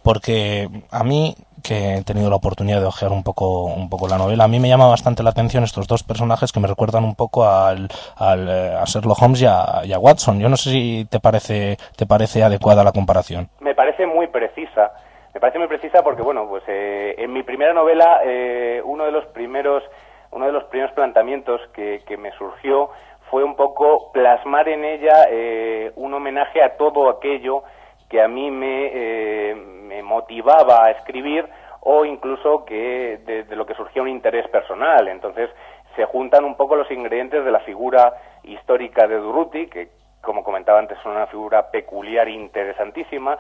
porque 0.03 0.69
a 0.91 1.05
mí 1.05 1.35
que 1.63 1.97
he 1.97 2.05
tenido 2.05 2.31
la 2.31 2.37
oportunidad 2.37 2.81
de 2.81 2.87
ojear 2.87 3.11
un 3.11 3.23
poco 3.23 3.65
un 3.65 3.89
poco 3.89 4.07
la 4.07 4.19
novela, 4.19 4.45
a 4.45 4.49
mí 4.49 4.61
me 4.61 4.69
llama 4.69 4.87
bastante 4.87 5.23
la 5.23 5.31
atención 5.31 5.65
estos 5.65 5.89
dos 5.89 6.03
personajes 6.03 6.53
que 6.53 6.61
me 6.61 6.69
recuerdan 6.69 7.05
un 7.05 7.15
poco 7.15 7.47
al, 7.49 7.89
al 8.17 8.49
eh, 8.49 8.77
a 8.79 8.85
Sherlock 8.85 9.21
Holmes 9.21 9.43
y 9.43 9.47
a, 9.47 9.99
Watson. 9.99 10.41
Yo 10.41 10.49
no 10.49 10.57
sé 10.57 10.71
si 10.71 11.07
te 11.11 11.21
parece 11.21 11.77
te 11.97 12.07
parece 12.07 12.43
adecuada 12.45 12.85
la 12.85 12.93
comparación. 12.93 13.49
Me 13.61 13.75
parece 13.75 14.07
muy 14.07 14.27
precisa. 14.29 14.93
Me 15.33 15.41
parece 15.41 15.59
muy 15.59 15.69
precisa 15.69 16.03
porque 16.03 16.23
bueno, 16.23 16.47
pues 16.49 16.63
eh, 16.69 17.15
en 17.19 17.33
mi 17.33 17.43
primera 17.43 17.73
novela 17.73 18.21
eh, 18.25 18.81
uno 18.85 19.05
de 19.05 19.13
los 19.13 19.25
primeros 19.27 19.83
uno 20.31 20.47
de 20.47 20.53
los 20.53 20.65
primeros 20.65 20.93
planteamientos 20.95 21.61
que, 21.75 22.03
que 22.07 22.17
me 22.17 22.33
surgió 22.33 22.91
fue 23.31 23.45
un 23.45 23.57
poco 23.57 24.13
plasmar 24.13 24.69
en 24.69 24.85
ella 24.85 25.27
eh, 25.31 25.93
un 25.97 26.15
homenaje 26.15 26.63
a 26.63 26.77
todo 26.77 27.09
aquello 27.09 27.63
que 28.09 28.21
a 28.23 28.29
mí 28.29 28.51
me, 28.51 28.91
eh, 28.93 30.03
motivaba 30.03 30.85
a 30.85 30.91
escribir 30.91 31.49
o 31.81 32.05
incluso 32.05 32.65
que 32.65 33.19
de, 33.25 33.57
lo 33.57 33.67
que 33.67 33.75
surgía 33.75 34.03
un 34.03 34.09
interés 34.09 34.49
personal. 34.49 35.09
Entonces 35.09 35.51
se 35.97 36.05
juntan 36.05 36.45
un 36.45 36.57
poco 36.57 36.77
los 36.77 36.91
ingredientes 36.91 37.45
de 37.45 37.51
la 37.51 37.61
figura 37.61 38.15
histórica 38.43 39.07
de 39.07 39.17
Durruti, 39.17 39.67
que 39.67 39.89
como 40.21 40.43
comentaba 40.43 40.79
antes 40.79 40.99
es 40.99 41.07
una 41.07 41.27
figura 41.27 41.71
peculiar 41.71 42.29
e 42.29 42.33
interesantísima. 42.33 43.39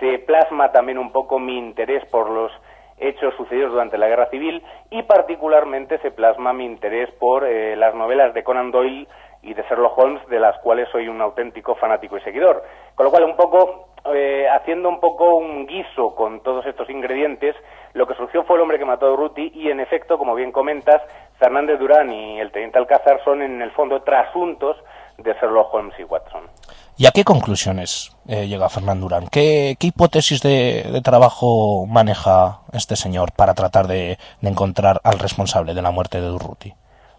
Se 0.00 0.18
plasma 0.20 0.72
también 0.72 0.98
un 0.98 1.12
poco 1.12 1.38
mi 1.38 1.56
interés 1.56 2.04
por 2.06 2.28
los 2.30 2.50
hechos 2.98 3.34
sucedidos 3.36 3.72
durante 3.72 3.98
la 3.98 4.08
Guerra 4.08 4.30
Civil 4.30 4.62
y 4.90 5.02
particularmente 5.02 5.98
se 5.98 6.10
plasma 6.10 6.52
mi 6.52 6.64
interés 6.64 7.10
por 7.18 7.44
eh, 7.44 7.76
las 7.76 7.94
novelas 7.94 8.34
de 8.34 8.44
Conan 8.44 8.70
Doyle 8.70 9.08
y 9.44 9.54
de 9.54 9.62
Sherlock 9.62 9.98
Holmes, 9.98 10.26
de 10.28 10.40
las 10.40 10.58
cuales 10.58 10.88
soy 10.90 11.08
un 11.08 11.20
auténtico 11.20 11.74
fanático 11.74 12.16
y 12.16 12.20
seguidor. 12.22 12.64
Con 12.94 13.04
lo 13.04 13.10
cual, 13.10 13.24
un 13.24 13.36
poco, 13.36 13.88
eh, 14.14 14.46
haciendo 14.48 14.88
un 14.88 15.00
poco 15.00 15.36
un 15.36 15.66
guiso 15.66 16.14
con 16.14 16.40
todos 16.40 16.64
estos 16.66 16.88
ingredientes, 16.88 17.54
lo 17.92 18.06
que 18.06 18.14
surgió 18.14 18.44
fue 18.44 18.56
el 18.56 18.62
hombre 18.62 18.78
que 18.78 18.84
mató 18.84 19.12
a 19.12 19.16
Ruti 19.16 19.52
y, 19.54 19.70
en 19.70 19.80
efecto, 19.80 20.18
como 20.18 20.34
bien 20.34 20.50
comentas, 20.50 21.02
Fernández 21.38 21.78
Durán 21.78 22.10
y 22.10 22.40
el 22.40 22.50
teniente 22.50 22.78
Alcázar 22.78 23.22
son, 23.24 23.42
en 23.42 23.60
el 23.60 23.70
fondo, 23.72 24.02
trasuntos 24.02 24.76
de 25.18 25.32
Sherlock 25.34 25.72
Holmes 25.74 25.94
y 25.98 26.04
Watson. 26.04 26.42
¿Y 26.96 27.06
a 27.06 27.10
qué 27.10 27.24
conclusiones 27.24 28.16
eh, 28.26 28.46
llega 28.46 28.68
Fernando 28.68 29.06
Durán? 29.06 29.28
¿Qué, 29.30 29.76
hipótesis 29.80 30.42
de, 30.42 31.00
trabajo 31.04 31.86
maneja 31.86 32.60
este 32.72 32.96
señor 32.96 33.32
para 33.32 33.54
tratar 33.54 33.86
de 33.86 34.18
encontrar 34.42 35.00
al 35.04 35.18
responsable 35.18 35.74
de 35.74 35.82
la 35.82 35.90
muerte 35.90 36.20
de 36.20 36.28
Durruti? 36.28 36.72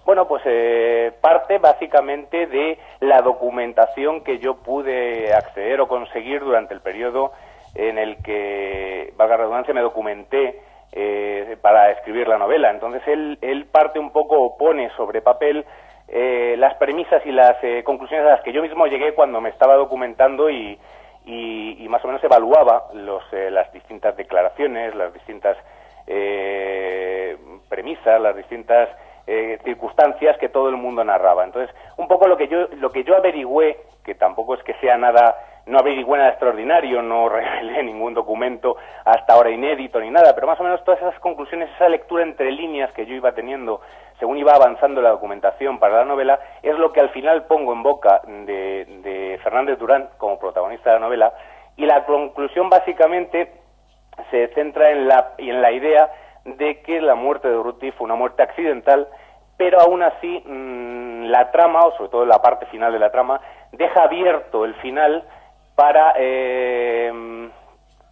Bueno, 0.05 0.27
pues 0.27 0.43
eh, 0.45 1.11
parte 1.19 1.57
básicamente 1.57 2.45
de 2.45 2.77
la 2.99 3.21
documentación 3.21 4.23
que 4.23 4.37
yo 4.37 4.55
pude 4.55 5.33
acceder 5.33 5.81
o 5.81 5.87
conseguir 5.87 6.41
durante 6.41 6.73
el 6.73 6.81
periodo 6.81 7.31
en 7.73 7.97
el 7.97 8.21
que, 8.23 9.11
valga 9.17 9.37
redundancia, 9.37 9.73
me 9.73 9.81
documenté 9.81 10.61
eh, 10.91 11.57
para 11.61 11.91
escribir 11.91 12.27
la 12.27 12.37
novela. 12.37 12.69
Entonces 12.69 13.01
él, 13.07 13.37
él 13.41 13.65
parte 13.65 13.99
un 13.99 14.11
poco, 14.11 14.39
o 14.39 14.57
pone 14.57 14.89
sobre 14.95 15.21
papel 15.21 15.65
eh, 16.07 16.55
las 16.57 16.75
premisas 16.75 17.25
y 17.25 17.31
las 17.31 17.57
eh, 17.63 17.83
conclusiones 17.83 18.27
a 18.27 18.31
las 18.31 18.41
que 18.41 18.53
yo 18.53 18.61
mismo 18.61 18.85
llegué 18.85 19.13
cuando 19.13 19.41
me 19.41 19.49
estaba 19.49 19.75
documentando 19.75 20.49
y, 20.51 20.79
y, 21.25 21.87
más 21.89 22.03
o 22.03 22.07
menos 22.07 22.23
evaluaba 22.23 22.87
los, 22.93 23.23
eh, 23.31 23.49
las 23.49 23.71
distintas 23.71 24.15
declaraciones, 24.15 24.93
las 24.95 25.13
distintas 25.13 25.57
eh, 26.07 27.37
premisas, 27.69 28.21
las 28.21 28.35
distintas 28.35 28.89
eh, 29.27 29.59
circunstancias 29.63 30.37
que 30.37 30.49
todo 30.49 30.69
el 30.69 30.77
mundo 30.77 31.03
narraba. 31.03 31.43
Entonces, 31.43 31.75
un 31.97 32.07
poco 32.07 32.27
lo 32.27 32.37
que 32.37 32.47
yo 32.47 32.67
lo 32.77 32.91
que 32.91 33.03
yo 33.03 33.15
averigüé, 33.15 33.77
que 34.03 34.15
tampoco 34.15 34.55
es 34.55 34.63
que 34.63 34.73
sea 34.75 34.97
nada, 34.97 35.35
no 35.65 35.79
averigüé 35.79 36.17
nada 36.17 36.29
extraordinario, 36.29 37.01
no 37.01 37.29
revelé 37.29 37.83
ningún 37.83 38.13
documento 38.13 38.77
hasta 39.03 39.33
ahora 39.33 39.49
inédito 39.49 39.99
ni 39.99 40.11
nada, 40.11 40.33
pero 40.35 40.47
más 40.47 40.59
o 40.59 40.63
menos 40.63 40.83
todas 40.83 41.01
esas 41.01 41.19
conclusiones, 41.19 41.69
esa 41.75 41.89
lectura 41.89 42.23
entre 42.23 42.51
líneas 42.51 42.91
que 42.93 43.05
yo 43.05 43.15
iba 43.15 43.33
teniendo 43.33 43.81
según 44.19 44.37
iba 44.37 44.53
avanzando 44.53 45.01
la 45.01 45.09
documentación 45.09 45.77
para 45.77 45.97
la 45.97 46.05
novela, 46.05 46.39
es 46.63 46.77
lo 46.77 46.93
que 46.93 47.01
al 47.01 47.09
final 47.09 47.43
pongo 47.45 47.73
en 47.73 47.83
boca 47.83 48.21
de, 48.25 48.85
de 49.03 49.39
Fernández 49.43 49.77
Durán 49.77 50.09
como 50.17 50.39
protagonista 50.39 50.91
de 50.91 50.95
la 50.95 51.05
novela, 51.05 51.33
y 51.75 51.85
la 51.85 52.05
conclusión 52.05 52.69
básicamente 52.69 53.51
se 54.31 54.47
centra 54.53 54.91
en 54.91 55.07
la, 55.07 55.33
en 55.37 55.61
la 55.61 55.71
idea 55.71 56.09
de 56.45 56.81
que 56.81 57.01
la 57.01 57.15
muerte 57.15 57.49
de 57.49 57.57
Urruti 57.57 57.91
fue 57.91 58.05
una 58.05 58.15
muerte 58.15 58.43
accidental, 58.43 59.07
pero 59.57 59.79
aún 59.81 60.03
así 60.03 60.43
mmm, 60.45 61.25
la 61.25 61.51
trama, 61.51 61.81
o 61.81 61.97
sobre 61.97 62.09
todo 62.09 62.25
la 62.25 62.41
parte 62.41 62.65
final 62.67 62.93
de 62.93 62.99
la 62.99 63.11
trama, 63.11 63.41
deja 63.71 64.03
abierto 64.03 64.63
el 64.63 64.75
final 64.75 65.25
para, 65.75 66.13
eh, 66.17 67.49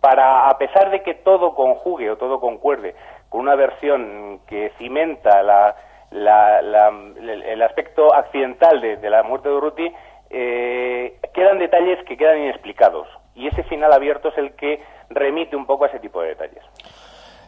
para, 0.02 0.50
a 0.50 0.58
pesar 0.58 0.90
de 0.90 1.02
que 1.04 1.13
todo 1.16 1.54
conjugue 1.56 2.10
o 2.10 2.18
todo 2.18 2.40
concuerde 2.40 2.96
con 3.30 3.42
una 3.42 3.56
versión 3.56 4.42
que 4.48 4.72
cimenta 4.78 5.42
la, 5.42 5.75
la, 6.12 6.62
la, 6.62 6.90
el 7.20 7.62
aspecto 7.62 8.13
accidental 8.13 8.80
de, 8.82 9.10
la 9.10 9.24
muerte 9.24 9.50
de 9.50 9.56
Urruti, 9.56 9.92
eh, 10.30 11.18
quedan 11.34 11.60
detalles 11.60 12.04
que 12.06 12.18
quedan 12.18 12.40
inexplicados. 12.40 13.08
Y 13.36 13.48
ese 13.48 13.63
final 13.63 13.92
abierto 13.92 14.30
es 14.30 14.38
el 14.38 14.56
que 14.56 14.84
remite 15.10 15.56
un 15.56 15.66
poco 15.66 15.86
a 15.86 15.88
ese 15.88 16.00
tipo 16.00 16.22
de 16.22 16.30
detalles. 16.30 16.63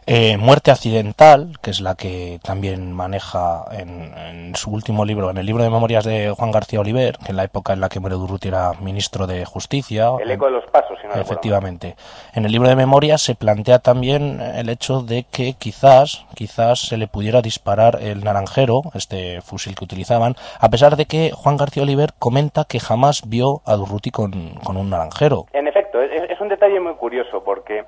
Eh, 0.08 0.36
Muerte 0.38 0.70
accidental, 0.70 1.58
que 1.60 1.70
es 1.70 1.80
la 1.80 1.96
que 1.96 2.38
también 2.40 2.92
maneja 2.92 3.64
en, 3.72 4.14
en, 4.16 4.54
su 4.54 4.70
último 4.70 5.04
libro, 5.04 5.30
en 5.30 5.36
el 5.36 5.44
libro 5.44 5.64
de 5.64 5.70
memorias 5.70 6.04
de 6.04 6.30
Juan 6.30 6.52
García 6.52 6.78
Oliver, 6.78 7.16
que 7.18 7.32
en 7.32 7.36
la 7.36 7.42
época 7.42 7.72
en 7.72 7.80
la 7.80 7.88
que 7.88 7.98
muere 7.98 8.14
Durruti 8.14 8.46
era 8.46 8.70
ministro 8.80 9.26
de 9.26 9.44
Justicia. 9.44 10.10
El 10.20 10.30
eco 10.30 10.44
de 10.44 10.52
los 10.52 10.64
pasos, 10.66 10.96
si 11.02 11.08
no 11.08 11.14
Efectivamente. 11.14 11.96
En 12.34 12.44
el 12.44 12.52
libro 12.52 12.68
de 12.68 12.76
memorias 12.76 13.20
se 13.20 13.34
plantea 13.34 13.80
también 13.80 14.40
el 14.40 14.68
hecho 14.68 15.02
de 15.02 15.24
que 15.24 15.54
quizás, 15.54 16.24
quizás 16.36 16.78
se 16.78 16.98
le 16.98 17.08
pudiera 17.08 17.42
disparar 17.42 17.98
el 18.00 18.22
naranjero, 18.22 18.82
este 18.94 19.40
fusil 19.40 19.74
que 19.74 19.84
utilizaban, 19.84 20.36
a 20.60 20.68
pesar 20.70 20.94
de 20.94 21.06
que 21.06 21.32
Juan 21.32 21.56
García 21.56 21.82
Oliver 21.82 22.10
comenta 22.20 22.62
que 22.62 22.78
jamás 22.78 23.28
vio 23.28 23.60
a 23.66 23.74
Durruti 23.74 24.12
con, 24.12 24.54
con 24.62 24.76
un 24.76 24.88
naranjero. 24.88 25.46
En 25.52 25.66
efecto, 25.66 26.00
es, 26.00 26.30
es 26.30 26.40
un 26.40 26.48
detalle 26.48 26.78
muy 26.78 26.94
curioso 26.94 27.42
porque 27.42 27.84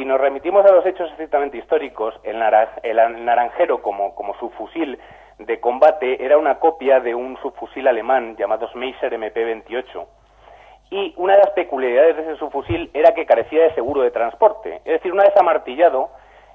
si 0.00 0.06
nos 0.06 0.18
remitimos 0.18 0.64
a 0.64 0.72
los 0.72 0.86
hechos 0.86 1.10
estrictamente 1.10 1.58
históricos, 1.58 2.14
el, 2.22 2.42
el 2.82 3.24
naranjero 3.26 3.82
como, 3.82 4.14
como 4.14 4.34
subfusil 4.38 4.98
de 5.38 5.60
combate 5.60 6.24
era 6.24 6.38
una 6.38 6.58
copia 6.58 7.00
de 7.00 7.14
un 7.14 7.36
subfusil 7.42 7.86
alemán 7.86 8.34
llamado 8.38 8.66
Schmeisser 8.68 9.12
MP-28. 9.12 10.06
Y 10.92 11.12
una 11.18 11.34
de 11.34 11.40
las 11.40 11.50
peculiaridades 11.50 12.16
de 12.16 12.22
ese 12.22 12.36
subfusil 12.36 12.90
era 12.94 13.12
que 13.12 13.26
carecía 13.26 13.64
de 13.64 13.74
seguro 13.74 14.00
de 14.00 14.10
transporte. 14.10 14.76
Es 14.86 14.92
decir, 14.94 15.12
una 15.12 15.24
vez 15.24 15.36
amartillado, 15.36 16.08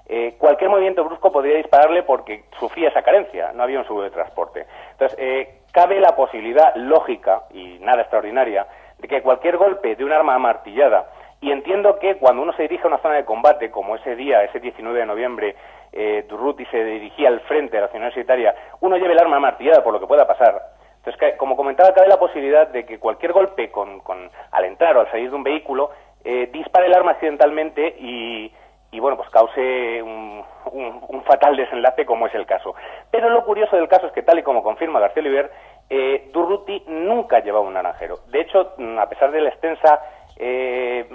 eh, 0.07 0.33
cualquier 0.39 0.71
movimiento 0.71 1.05
brusco 1.05 1.31
podría 1.31 1.57
dispararle 1.57 2.01
porque 2.01 2.45
sufría 2.59 2.89
esa 2.89 3.03
carencia, 3.03 3.51
no 3.53 3.61
había 3.61 3.77
un 3.77 3.85
seguro 3.85 4.05
de 4.05 4.09
transporte. 4.11 4.65
Entonces, 4.93 5.19
eh, 5.21 5.59
cabe 5.71 5.99
la 5.99 6.15
posibilidad 6.15 6.73
lógica 6.77 7.43
y 7.51 7.77
nada 7.79 8.01
extraordinaria 8.01 8.65
de 8.97 9.07
que 9.07 9.21
cualquier 9.21 9.57
golpe 9.57 9.95
de 9.95 10.03
un 10.03 10.13
arma 10.13 10.33
amartillada 10.33 11.11
y 11.45 11.51
entiendo 11.51 11.99
que 11.99 12.15
cuando 12.17 12.41
uno 12.41 12.53
se 12.53 12.63
dirige 12.63 12.85
a 12.85 12.87
una 12.87 12.97
zona 12.97 13.17
de 13.17 13.23
combate, 13.23 13.69
como 13.69 13.95
ese 13.95 14.15
día, 14.15 14.43
ese 14.43 14.59
19 14.59 14.97
de 14.97 15.05
noviembre, 15.05 15.55
eh, 15.91 16.25
Durruti 16.27 16.65
se 16.65 16.83
dirigía 16.83 17.27
al 17.27 17.39
frente 17.41 17.77
de 17.77 17.81
la 17.81 17.87
ciudad 17.87 18.07
universitaria, 18.07 18.55
uno 18.81 18.97
lleve 18.97 19.13
el 19.13 19.19
arma 19.19 19.39
martillada 19.39 19.83
por 19.83 19.93
lo 19.93 19.99
que 19.99 20.07
pueda 20.07 20.25
pasar. 20.25 20.59
Entonces, 20.97 21.37
como 21.37 21.55
comentaba, 21.55 21.93
cabe 21.93 22.07
la 22.07 22.17
posibilidad 22.17 22.67
de 22.69 22.83
que 22.83 22.97
cualquier 22.97 23.31
golpe 23.31 23.69
con, 23.69 23.99
con, 23.99 24.27
al 24.49 24.65
entrar 24.65 24.97
o 24.97 25.01
al 25.01 25.11
salir 25.11 25.29
de 25.29 25.35
un 25.35 25.43
vehículo 25.43 25.91
eh, 26.23 26.49
dispare 26.51 26.87
el 26.87 26.95
arma 26.95 27.11
accidentalmente 27.11 27.95
y, 27.99 28.51
y 28.89 28.99
bueno, 28.99 29.15
pues 29.15 29.29
cause 29.29 30.01
un, 30.01 30.43
un, 30.71 31.05
un, 31.07 31.23
fatal 31.25 31.55
desenlace 31.55 32.07
como 32.07 32.25
es 32.25 32.33
el 32.33 32.47
caso. 32.47 32.73
Pero 33.11 33.29
lo 33.29 33.45
curioso 33.45 33.75
del 33.75 33.87
caso 33.87 34.07
es 34.07 34.13
que, 34.13 34.23
tal 34.23 34.39
y 34.39 34.43
como 34.43 34.63
confirma 34.63 34.99
García 34.99 35.21
Oliver, 35.21 35.51
eh, 35.91 36.27
Durruti 36.33 36.85
nunca 36.87 37.41
llevaba 37.41 37.67
un 37.67 37.75
naranjero. 37.75 38.17
De 38.31 38.41
hecho, 38.41 38.73
a 38.97 39.07
pesar 39.07 39.31
de 39.31 39.41
la 39.41 39.49
extensa 39.49 40.01
eh, 40.37 41.05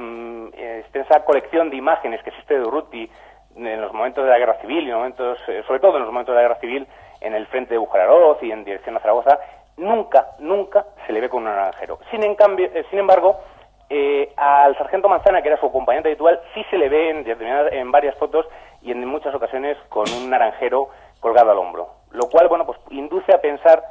extensa 0.81 1.25
colección 1.25 1.71
de 1.71 1.77
imágenes 1.77 2.23
que 2.23 2.31
existe 2.31 2.55
de 2.59 2.65
Urruti 2.65 3.11
en 3.57 3.81
los 3.81 3.93
momentos 3.93 4.25
de 4.25 4.31
la 4.31 4.39
guerra 4.39 4.61
civil 4.61 4.89
y 4.89 4.93
momentos, 4.93 5.39
eh, 5.49 5.63
sobre 5.67 5.81
todo 5.81 5.97
en 5.97 6.03
los 6.03 6.13
momentos 6.13 6.35
de 6.35 6.43
la 6.43 6.49
guerra 6.49 6.61
civil 6.61 6.87
en 7.21 7.35
el 7.35 7.47
frente 7.47 7.75
de 7.75 7.79
Bujararoz 7.79 8.43
y 8.43 8.51
en 8.51 8.65
dirección 8.65 8.97
a 8.97 9.01
Zaragoza, 9.01 9.39
nunca, 9.77 10.29
nunca 10.39 10.87
se 11.07 11.13
le 11.13 11.21
ve 11.21 11.29
con 11.29 11.41
un 11.41 11.51
naranjero. 11.51 11.99
Sin, 12.11 12.23
en 12.23 12.35
cambio, 12.35 12.69
eh, 12.73 12.85
sin 12.91 12.99
embargo, 12.99 13.41
eh, 13.89 14.33
al 14.37 14.77
sargento 14.79 15.09
Manzana, 15.09 15.43
que 15.43 15.49
era 15.49 15.61
su 15.61 15.67
acompañante 15.67 16.09
habitual, 16.09 16.41
sí 16.55 16.65
se 16.71 16.79
le 16.79 16.89
ve 16.89 17.11
en, 17.11 17.25
en 17.73 17.91
varias 17.91 18.17
fotos 18.17 18.47
y 18.83 18.93
en 18.93 19.05
muchas 19.07 19.35
ocasiones 19.35 19.77
con 19.89 20.07
un 20.11 20.31
naranjero 20.31 20.89
colgado 21.19 21.51
al 21.51 21.59
hombro. 21.59 21.89
Lo 22.13 22.29
cual, 22.29 22.49
bueno, 22.49 22.65
pues 22.65 22.79
induce 22.91 23.33
a 23.35 23.41
pensar 23.41 23.83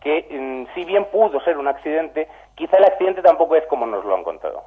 que 0.00 0.26
mm, 0.30 0.74
si 0.74 0.84
bien 0.84 1.06
pudo 1.06 1.40
ser 1.40 1.58
un 1.58 1.68
accidente, 1.68 2.28
quizá 2.54 2.76
el 2.76 2.84
accidente 2.84 3.22
tampoco 3.22 3.56
es 3.56 3.66
como 3.66 3.86
nos 3.86 4.04
lo 4.04 4.14
han 4.14 4.22
contado. 4.22 4.62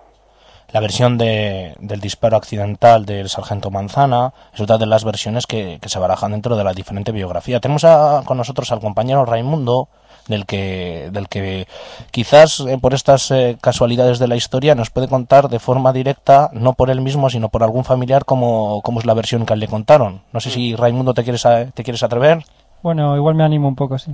La 0.72 0.80
versión 0.80 1.18
de, 1.18 1.76
del 1.80 2.00
disparo 2.00 2.38
accidental 2.38 3.06
del 3.06 3.28
sargento 3.28 3.72
Manzana 3.72 4.34
es 4.54 4.62
otra 4.62 4.78
de 4.78 4.86
las 4.86 5.04
versiones 5.04 5.48
que, 5.48 5.80
que 5.82 5.90
se 5.90 5.98
barajan 5.98 6.32
dentro 6.32 6.56
de 6.56 6.64
la 6.64 6.74
diferente 6.74 7.12
biografía. 7.12 7.60
Tenemos 7.60 7.84
a, 7.86 8.22
con 8.26 8.38
nosotros 8.38 8.72
al 8.72 8.80
compañero 8.80 9.26
Raimundo, 9.26 9.88
del 10.28 10.46
que, 10.46 11.10
del 11.12 11.28
que 11.28 11.68
quizás 12.12 12.60
eh, 12.60 12.78
por 12.80 12.94
estas 12.94 13.32
eh, 13.32 13.58
casualidades 13.60 14.20
de 14.20 14.28
la 14.28 14.36
historia 14.36 14.76
nos 14.76 14.92
puede 14.92 15.08
contar 15.08 15.50
de 15.50 15.60
forma 15.60 15.92
directa, 15.92 16.52
no 16.54 16.74
por 16.74 16.92
él 16.92 17.02
mismo, 17.02 17.30
sino 17.32 17.50
por 17.50 17.64
algún 17.64 17.84
familiar, 17.84 18.26
cómo, 18.26 18.82
cómo 18.84 19.00
es 19.00 19.06
la 19.06 19.16
versión 19.16 19.46
que 19.48 19.56
le 19.56 19.68
contaron. 19.68 20.22
No 20.32 20.40
sé 20.40 20.52
si 20.52 20.76
Raimundo 20.76 21.16
te 21.16 21.24
quieres, 21.24 21.48
te 21.74 21.84
quieres 21.84 22.04
atrever. 22.04 22.46
Bueno, 22.84 23.18
igual 23.18 23.36
me 23.36 23.44
animo 23.44 23.68
un 23.68 23.76
poco, 23.76 23.98
sí. 23.98 24.12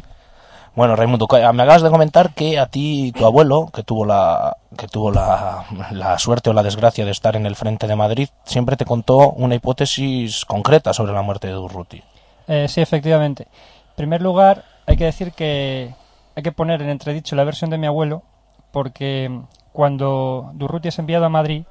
Bueno, 0.75 0.97
Raimundo, 0.97 1.25
me 1.31 1.63
acabas 1.63 1.83
de 1.83 1.89
comentar 1.89 2.33
que 2.33 2.59
a 2.59 2.65
ti, 2.65 3.13
tu 3.15 3.25
abuelo, 3.25 3.69
que 3.73 3.83
tuvo 3.83 4.03
la 4.05 4.57
que 4.77 4.89
tuvo 4.89 5.09
la, 5.09 5.63
la, 5.91 6.19
suerte 6.19 6.49
o 6.49 6.53
la 6.53 6.63
desgracia 6.63 7.05
de 7.05 7.11
estar 7.11 7.37
en 7.37 7.45
el 7.45 7.55
frente 7.55 7.87
de 7.87 7.95
Madrid, 7.95 8.27
siempre 8.43 8.75
te 8.75 8.83
contó 8.83 9.31
una 9.31 9.55
hipótesis 9.55 10.43
concreta 10.43 10.93
sobre 10.93 11.13
la 11.13 11.21
muerte 11.21 11.47
de 11.47 11.53
Durruti. 11.53 12.03
Eh, 12.49 12.67
sí, 12.67 12.81
efectivamente. 12.81 13.43
En 13.43 13.95
primer 13.95 14.21
lugar, 14.21 14.65
hay 14.85 14.97
que 14.97 15.05
decir 15.05 15.31
que 15.31 15.95
hay 16.35 16.43
que 16.43 16.51
poner 16.51 16.81
en 16.81 16.89
entredicho 16.89 17.37
la 17.37 17.45
versión 17.45 17.69
de 17.69 17.77
mi 17.77 17.87
abuelo, 17.87 18.23
porque 18.71 19.31
cuando 19.71 20.51
Durruti 20.55 20.89
es 20.89 20.99
enviado 20.99 21.23
a 21.23 21.29
Madrid, 21.29 21.63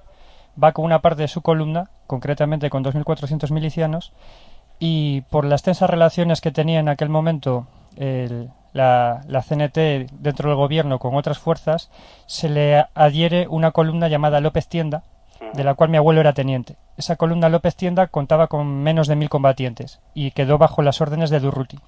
va 0.62 0.72
con 0.72 0.86
una 0.86 1.02
parte 1.02 1.20
de 1.20 1.28
su 1.28 1.42
columna, 1.42 1.90
concretamente 2.06 2.70
con 2.70 2.82
2.400 2.82 3.50
milicianos, 3.50 4.12
y 4.78 5.20
por 5.22 5.44
las 5.44 5.62
tensas 5.62 5.90
relaciones 5.90 6.40
que 6.40 6.52
tenía 6.52 6.80
en 6.80 6.88
aquel 6.88 7.10
momento 7.10 7.66
el, 7.96 8.50
la, 8.72 9.22
la, 9.26 9.42
CNT 9.42 10.10
dentro 10.12 10.48
del 10.48 10.56
gobierno 10.56 10.98
con 10.98 11.14
otras 11.14 11.38
fuerzas, 11.38 11.90
se 12.26 12.48
le 12.48 12.84
adhiere 12.94 13.46
una 13.48 13.70
columna 13.70 14.08
llamada 14.08 14.40
López 14.40 14.68
Tienda, 14.68 15.02
de 15.52 15.64
la 15.64 15.74
cual 15.74 15.90
mi 15.90 15.96
abuelo 15.96 16.20
era 16.20 16.32
teniente. 16.32 16.76
Esa 16.96 17.16
columna 17.16 17.48
López 17.48 17.76
Tienda 17.76 18.06
contaba 18.08 18.48
con 18.48 18.82
menos 18.82 19.06
de 19.08 19.16
mil 19.16 19.28
combatientes 19.28 20.00
y 20.14 20.32
quedó 20.32 20.58
bajo 20.58 20.82
las 20.82 21.00
órdenes 21.00 21.30
de 21.30 21.40
Durruti. 21.40 21.78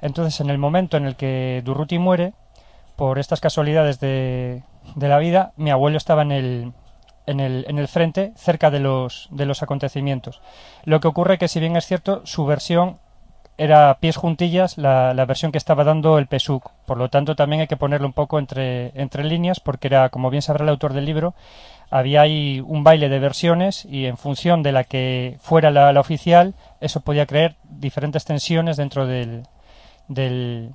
Entonces, 0.00 0.40
en 0.40 0.50
el 0.50 0.58
momento 0.58 0.96
en 0.96 1.06
el 1.06 1.16
que 1.16 1.62
Durruti 1.64 1.98
muere, 1.98 2.34
por 2.96 3.18
estas 3.18 3.40
casualidades 3.40 4.00
de, 4.00 4.62
de 4.94 5.08
la 5.08 5.18
vida, 5.18 5.52
mi 5.56 5.70
abuelo 5.70 5.96
estaba 5.96 6.22
en 6.22 6.32
el, 6.32 6.72
en 7.26 7.40
el, 7.40 7.64
en 7.68 7.78
el 7.78 7.88
frente, 7.88 8.32
cerca 8.36 8.70
de 8.70 8.80
los, 8.80 9.28
de 9.30 9.46
los 9.46 9.62
acontecimientos. 9.62 10.40
Lo 10.84 11.00
que 11.00 11.08
ocurre 11.08 11.38
que, 11.38 11.48
si 11.48 11.60
bien 11.60 11.76
es 11.76 11.86
cierto, 11.86 12.22
su 12.24 12.44
versión 12.46 12.98
era 13.58 13.98
pies 14.00 14.16
juntillas 14.16 14.78
la, 14.78 15.14
la, 15.14 15.24
versión 15.24 15.52
que 15.52 15.58
estaba 15.58 15.84
dando 15.84 16.18
el 16.18 16.26
PSUC. 16.26 16.70
Por 16.86 16.96
lo 16.98 17.08
tanto, 17.08 17.36
también 17.36 17.60
hay 17.60 17.66
que 17.68 17.76
ponerlo 17.76 18.06
un 18.06 18.12
poco 18.12 18.38
entre, 18.38 18.92
entre 19.00 19.24
líneas, 19.24 19.60
porque 19.60 19.88
era, 19.88 20.08
como 20.08 20.30
bien 20.30 20.42
sabrá 20.42 20.64
el 20.64 20.70
autor 20.70 20.92
del 20.94 21.04
libro, 21.04 21.34
había 21.90 22.22
ahí 22.22 22.60
un 22.66 22.84
baile 22.84 23.08
de 23.10 23.18
versiones 23.18 23.84
y 23.84 24.06
en 24.06 24.16
función 24.16 24.62
de 24.62 24.72
la 24.72 24.84
que 24.84 25.36
fuera 25.40 25.70
la, 25.70 25.92
la 25.92 26.00
oficial, 26.00 26.54
eso 26.80 27.00
podía 27.00 27.26
crear 27.26 27.56
diferentes 27.64 28.24
tensiones 28.24 28.78
dentro 28.78 29.06
del, 29.06 29.42
del, 30.08 30.70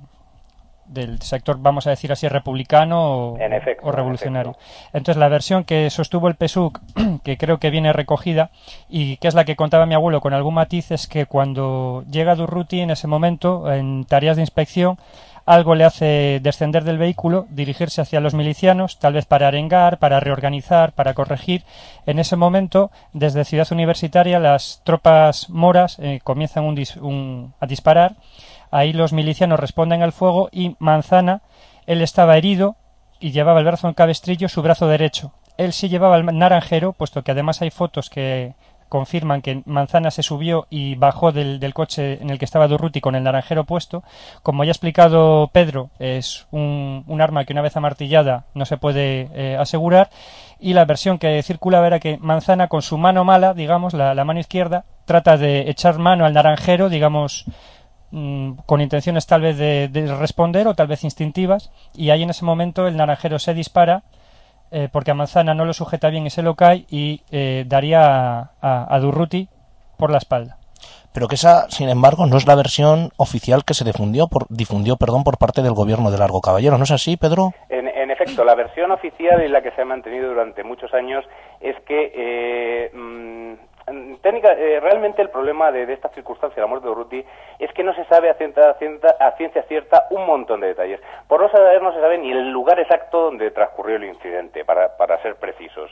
del 0.88 1.20
sector, 1.22 1.58
vamos 1.60 1.86
a 1.86 1.90
decir 1.90 2.10
así, 2.12 2.26
republicano 2.28 3.32
o, 3.32 3.38
En 3.38 3.52
efecto, 3.52 3.84
o 3.86 3.90
en 3.90 3.96
revolucionario. 3.96 4.56
Entonces, 4.92 5.18
la 5.18 5.28
versión 5.28 5.64
que 5.64 5.90
sostuvo 5.90 6.28
el 6.28 6.34
PSUC, 6.34 6.80
que 7.22 7.36
creo 7.36 7.58
que 7.58 7.70
viene 7.70 7.92
recogida 7.92 8.50
y 8.88 9.16
que 9.18 9.28
es 9.28 9.34
la 9.34 9.44
que 9.44 9.56
contaba 9.56 9.86
mi 9.86 9.94
abuelo 9.94 10.20
con 10.20 10.34
algún 10.34 10.54
matiz, 10.54 10.90
es 10.90 11.06
que 11.06 11.26
cuando 11.26 12.04
llega 12.10 12.34
Durruti 12.34 12.80
en 12.80 12.90
ese 12.90 13.06
momento, 13.06 13.72
en 13.72 14.04
tareas 14.04 14.36
de 14.36 14.42
inspección, 14.42 14.98
algo 15.46 15.74
le 15.74 15.84
hace 15.84 16.40
descender 16.42 16.84
del 16.84 16.98
vehículo, 16.98 17.46
dirigirse 17.48 18.02
hacia 18.02 18.20
los 18.20 18.34
milicianos, 18.34 18.98
tal 18.98 19.14
vez 19.14 19.24
para 19.24 19.48
arengar, 19.48 19.96
para 19.98 20.20
reorganizar, 20.20 20.92
para 20.92 21.14
corregir. 21.14 21.62
En 22.04 22.18
ese 22.18 22.36
momento, 22.36 22.90
desde 23.14 23.46
Ciudad 23.46 23.66
Universitaria, 23.72 24.38
las 24.40 24.82
tropas 24.84 25.48
moras 25.48 25.98
eh, 26.00 26.20
comienzan 26.22 26.64
un 26.64 26.76
dis- 26.76 27.00
un- 27.00 27.54
a 27.60 27.66
disparar. 27.66 28.16
Ahí 28.70 28.92
los 28.92 29.12
milicianos 29.12 29.60
responden 29.60 30.02
al 30.02 30.12
fuego 30.12 30.48
y 30.52 30.76
Manzana, 30.78 31.42
él 31.86 32.02
estaba 32.02 32.36
herido 32.36 32.76
y 33.20 33.32
llevaba 33.32 33.60
el 33.60 33.66
brazo 33.66 33.88
en 33.88 33.94
cabestrillo, 33.94 34.48
su 34.48 34.62
brazo 34.62 34.88
derecho. 34.88 35.32
Él 35.56 35.72
sí 35.72 35.88
llevaba 35.88 36.16
el 36.16 36.26
naranjero, 36.26 36.92
puesto 36.92 37.22
que 37.22 37.32
además 37.32 37.62
hay 37.62 37.70
fotos 37.70 38.10
que 38.10 38.54
confirman 38.88 39.42
que 39.42 39.62
Manzana 39.66 40.10
se 40.10 40.22
subió 40.22 40.66
y 40.70 40.94
bajó 40.94 41.32
del, 41.32 41.60
del 41.60 41.74
coche 41.74 42.22
en 42.22 42.30
el 42.30 42.38
que 42.38 42.44
estaba 42.44 42.68
Durruti 42.68 43.00
con 43.00 43.14
el 43.14 43.22
naranjero 43.22 43.64
puesto. 43.64 44.02
Como 44.42 44.64
ya 44.64 44.70
ha 44.70 44.72
explicado 44.72 45.50
Pedro, 45.52 45.90
es 45.98 46.46
un, 46.50 47.04
arma 47.20 47.44
que 47.44 47.52
una 47.52 47.62
vez 47.62 47.76
amartillada 47.76 48.44
no 48.54 48.64
se 48.64 48.76
puede 48.76 49.28
eh, 49.34 49.56
asegurar. 49.58 50.10
Y 50.58 50.74
la 50.74 50.84
versión 50.84 51.18
que 51.18 51.42
circulaba 51.42 51.86
era 51.86 52.00
que 52.00 52.18
Manzana 52.18 52.68
con 52.68 52.82
su 52.82 52.98
mano 52.98 53.24
mala, 53.24 53.54
digamos, 53.54 53.94
la 53.94 54.24
mano 54.24 54.40
izquierda, 54.40 54.84
trata 55.04 55.36
de 55.36 55.70
echar 55.70 55.98
mano 55.98 56.26
al 56.26 56.34
naranjero, 56.34 56.88
digamos, 56.88 57.46
mm, 58.10 58.52
con 58.66 58.80
intenciones 58.80 59.26
tal 59.26 59.42
vez 59.42 59.56
de, 59.58 59.88
de 59.88 60.14
responder 60.16 60.66
o 60.68 60.74
tal 60.74 60.86
vez 60.86 61.04
instintivas. 61.04 61.70
Y 61.94 62.10
ahí 62.10 62.22
en 62.22 62.30
ese 62.30 62.44
momento 62.44 62.86
el 62.86 62.96
naranjero 62.96 63.38
se 63.38 63.54
dispara 63.54 64.02
eh, 64.70 64.88
porque 64.92 65.10
a 65.10 65.14
Manzana 65.14 65.54
no 65.54 65.64
lo 65.64 65.72
sujeta 65.72 66.10
bien 66.10 66.26
y 66.26 66.30
se 66.30 66.42
lo 66.42 66.54
cae 66.54 66.84
y 66.90 67.22
eh, 67.30 67.64
daría 67.66 68.38
a, 68.38 68.50
a- 68.60 68.94
a 68.94 69.00
Durruti 69.00 69.48
por 69.96 70.10
la 70.10 70.18
espalda. 70.18 70.56
Pero 71.12 71.26
que 71.26 71.36
esa, 71.36 71.68
sin 71.70 71.88
embargo, 71.88 72.26
no 72.26 72.36
es 72.36 72.46
la 72.46 72.54
versión 72.54 73.10
oficial 73.16 73.64
que 73.64 73.72
se 73.74 73.84
difundió 73.84 74.28
por, 74.28 74.46
difundió 74.50 74.96
perdón, 74.96 75.24
por 75.24 75.38
parte 75.38 75.62
del 75.62 75.72
gobierno 75.72 76.10
de 76.10 76.18
Largo 76.18 76.40
Caballero. 76.40 76.76
¿No 76.76 76.84
es 76.84 76.90
así, 76.90 77.16
Pedro? 77.16 77.52
En, 77.70 77.88
en 77.88 78.10
efecto, 78.10 78.44
la 78.44 78.54
versión 78.54 78.90
oficial 78.92 79.42
y 79.42 79.48
la 79.48 79.62
que 79.62 79.70
se 79.72 79.80
ha 79.80 79.84
mantenido 79.86 80.28
durante 80.28 80.62
muchos 80.62 80.92
años 80.94 81.24
es 81.60 81.74
que 81.86 82.12
eh, 82.14 82.90
mm, 82.94 83.54
técnica, 84.20 84.52
eh, 84.52 84.80
realmente 84.80 85.22
el 85.22 85.30
problema 85.30 85.70
de, 85.72 85.92
esta 85.92 86.08
circunstancia, 86.10 86.60
la 86.60 86.66
muerte 86.66 86.86
de 86.86 86.92
Urruti, 86.92 87.24
es 87.58 87.72
que 87.72 87.84
no 87.84 87.94
se 87.94 88.04
sabe 88.04 88.30
a 88.30 88.34
ciencia, 88.34 89.62
cierta 89.68 90.06
un 90.10 90.26
montón 90.26 90.60
de 90.60 90.68
detalles. 90.68 91.00
Por 91.26 91.40
no 91.40 91.48
saber, 91.50 91.82
no 91.82 91.92
se 91.92 92.00
sabe 92.00 92.18
ni 92.18 92.30
el 92.30 92.50
lugar 92.50 92.78
exacto 92.80 93.22
donde 93.22 93.50
transcurrió 93.50 93.96
el 93.96 94.04
incidente, 94.04 94.64
para, 94.64 94.96
para 94.96 95.20
ser 95.22 95.36
precisos. 95.36 95.90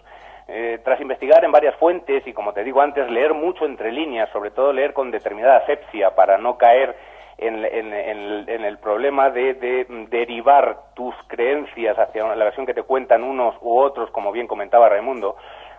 Eh, 0.48 0.78
tras 0.84 1.00
investigar 1.00 1.44
en 1.44 1.50
varias 1.50 1.74
fuentes 1.76 2.24
y, 2.26 2.32
como 2.32 2.52
te 2.52 2.62
digo 2.62 2.80
antes, 2.80 3.10
leer 3.10 3.34
mucho 3.34 3.64
entre 3.66 3.90
líneas, 3.90 4.30
sobre 4.30 4.52
todo 4.52 4.72
leer 4.72 4.92
con 4.92 5.10
determinada 5.10 5.56
asepsia 5.58 6.14
para 6.14 6.38
no 6.38 6.56
caer 6.56 6.94
en, 7.38 8.64
el 8.64 8.78
problema 8.78 9.30
de, 9.30 9.54
de, 9.54 9.86
derivar 10.08 10.76
tus 10.94 11.14
creencias 11.26 11.98
hacia 11.98 12.24
la 12.34 12.44
versión 12.44 12.64
que 12.64 12.74
te 12.74 12.82
cuentan 12.82 13.22
unos 13.22 13.54
u 13.60 13.78
otros, 13.78 14.10
como 14.10 14.32
bien 14.32 14.46
comentaba 14.46 14.88
Raimundo, 14.88 15.36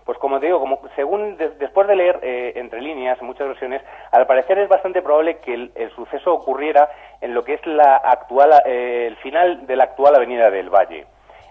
pues 0.08 0.18
como 0.20 0.40
te 0.40 0.46
digo, 0.46 0.62
como 0.62 0.80
según 0.96 1.36
de- 1.36 1.50
después 1.60 1.86
de 1.86 1.96
leer 1.98 2.20
eh, 2.24 2.54
entre 2.56 2.82
líneas 2.82 3.22
muchas 3.22 3.46
versiones, 3.50 3.82
al 4.12 4.26
parecer 4.26 4.58
es 4.58 4.70
bastante 4.70 5.02
probable 5.02 5.40
que 5.40 5.54
el, 5.54 5.92
suceso 5.96 6.34
ocurriera 6.34 6.90
en 7.20 7.34
lo 7.34 7.44
que 7.44 7.56
es 7.56 7.66
la 7.68 7.98
actual, 7.98 8.52
eh, 8.66 9.06
el 9.08 9.18
final 9.18 9.68
de 9.68 9.76
la 9.76 9.84
actual 9.84 10.16
Avenida 10.16 10.50
del 10.50 10.70
Valle. 10.70 11.06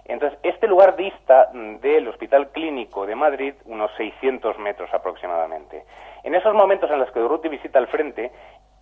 Entonces, 0.06 0.38
este 0.42 0.66
lugar 0.68 0.96
dista 0.96 1.50
mm, 1.52 1.76
del 1.80 2.08
Hospital 2.08 2.48
Clínico 2.48 3.04
de 3.06 3.14
Madrid 3.14 3.54
unos 3.66 3.90
600 3.98 4.58
metros 4.58 4.88
aproximadamente. 4.94 5.84
En 6.22 6.34
esos 6.34 6.54
momentos 6.54 6.90
en 6.90 6.98
los 6.98 7.10
que 7.10 7.20
Durruti 7.20 7.48
visita 7.48 7.78
el 7.78 7.88
frente, 7.88 8.32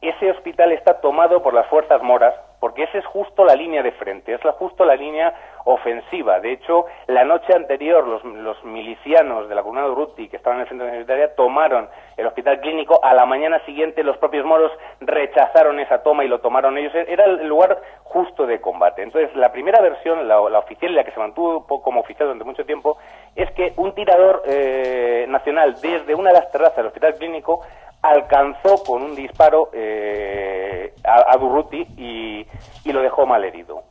ese 0.08 0.30
hospital 0.30 0.72
está 0.72 1.00
tomado 1.00 1.42
por 1.42 1.54
las 1.54 1.66
fuerzas 1.66 2.02
moras, 2.02 2.34
porque 2.60 2.84
esa 2.84 2.98
es 2.98 3.06
justo 3.06 3.44
la 3.44 3.54
línea 3.54 3.82
de 3.82 3.92
frente, 3.92 4.32
es 4.32 4.42
la, 4.44 4.52
justo 4.52 4.84
la 4.84 4.96
línea 4.96 5.34
ofensiva. 5.64 6.40
De 6.40 6.52
hecho, 6.52 6.86
la 7.06 7.24
noche 7.24 7.54
anterior 7.54 8.06
los, 8.06 8.64
milicianos 8.64 9.48
de 9.48 9.54
la 9.54 9.62
comunidad 9.62 9.86
de 9.86 9.92
Urruti, 9.92 10.28
que 10.28 10.36
estaban 10.36 10.58
en 10.58 10.62
el 10.62 10.68
centro 10.68 10.86
universitario, 10.86 11.30
tomaron 11.36 11.88
el 12.16 12.26
hospital 12.26 12.60
clínico. 12.60 13.00
A 13.02 13.12
la 13.12 13.26
mañana 13.26 13.62
siguiente 13.66 14.02
los 14.02 14.16
propios 14.16 14.46
moros 14.46 14.72
rechazaron 15.00 15.78
esa 15.80 16.02
toma 16.02 16.24
y 16.24 16.28
lo 16.28 16.40
tomaron 16.40 16.78
ellos. 16.78 16.94
Era 16.94 17.26
el 17.26 17.46
lugar 17.46 17.78
justo 18.04 18.46
de 18.46 18.60
combate. 18.60 19.02
Entonces, 19.02 19.34
la 19.36 19.52
primera 19.52 19.82
versión, 19.82 20.26
la, 20.26 20.40
la 20.48 20.58
oficial 20.60 20.94
la 20.94 21.04
que 21.04 21.12
se 21.12 21.20
mantuvo 21.20 21.66
como 21.66 22.00
oficial 22.00 22.28
durante 22.28 22.44
mucho 22.44 22.64
tiempo, 22.64 22.96
es 23.36 23.50
que 23.52 23.72
un 23.76 23.94
tirador 23.94 24.42
eh, 24.46 25.26
nacional 25.28 25.74
desde 25.80 26.14
una 26.14 26.30
de 26.30 26.38
las 26.38 26.50
terrazas 26.50 26.76
del 26.76 26.86
hospital 26.86 27.14
clínico 27.16 27.60
alcanzó 28.04 28.84
con 28.84 29.02
un 29.02 29.14
disparo 29.16 29.70
eh, 29.72 30.92
a, 31.04 31.36
Durruti 31.38 31.86
y, 31.96 32.46
lo 32.92 33.00
dejó 33.00 33.26
mal 33.26 33.44
herido. 33.44 33.82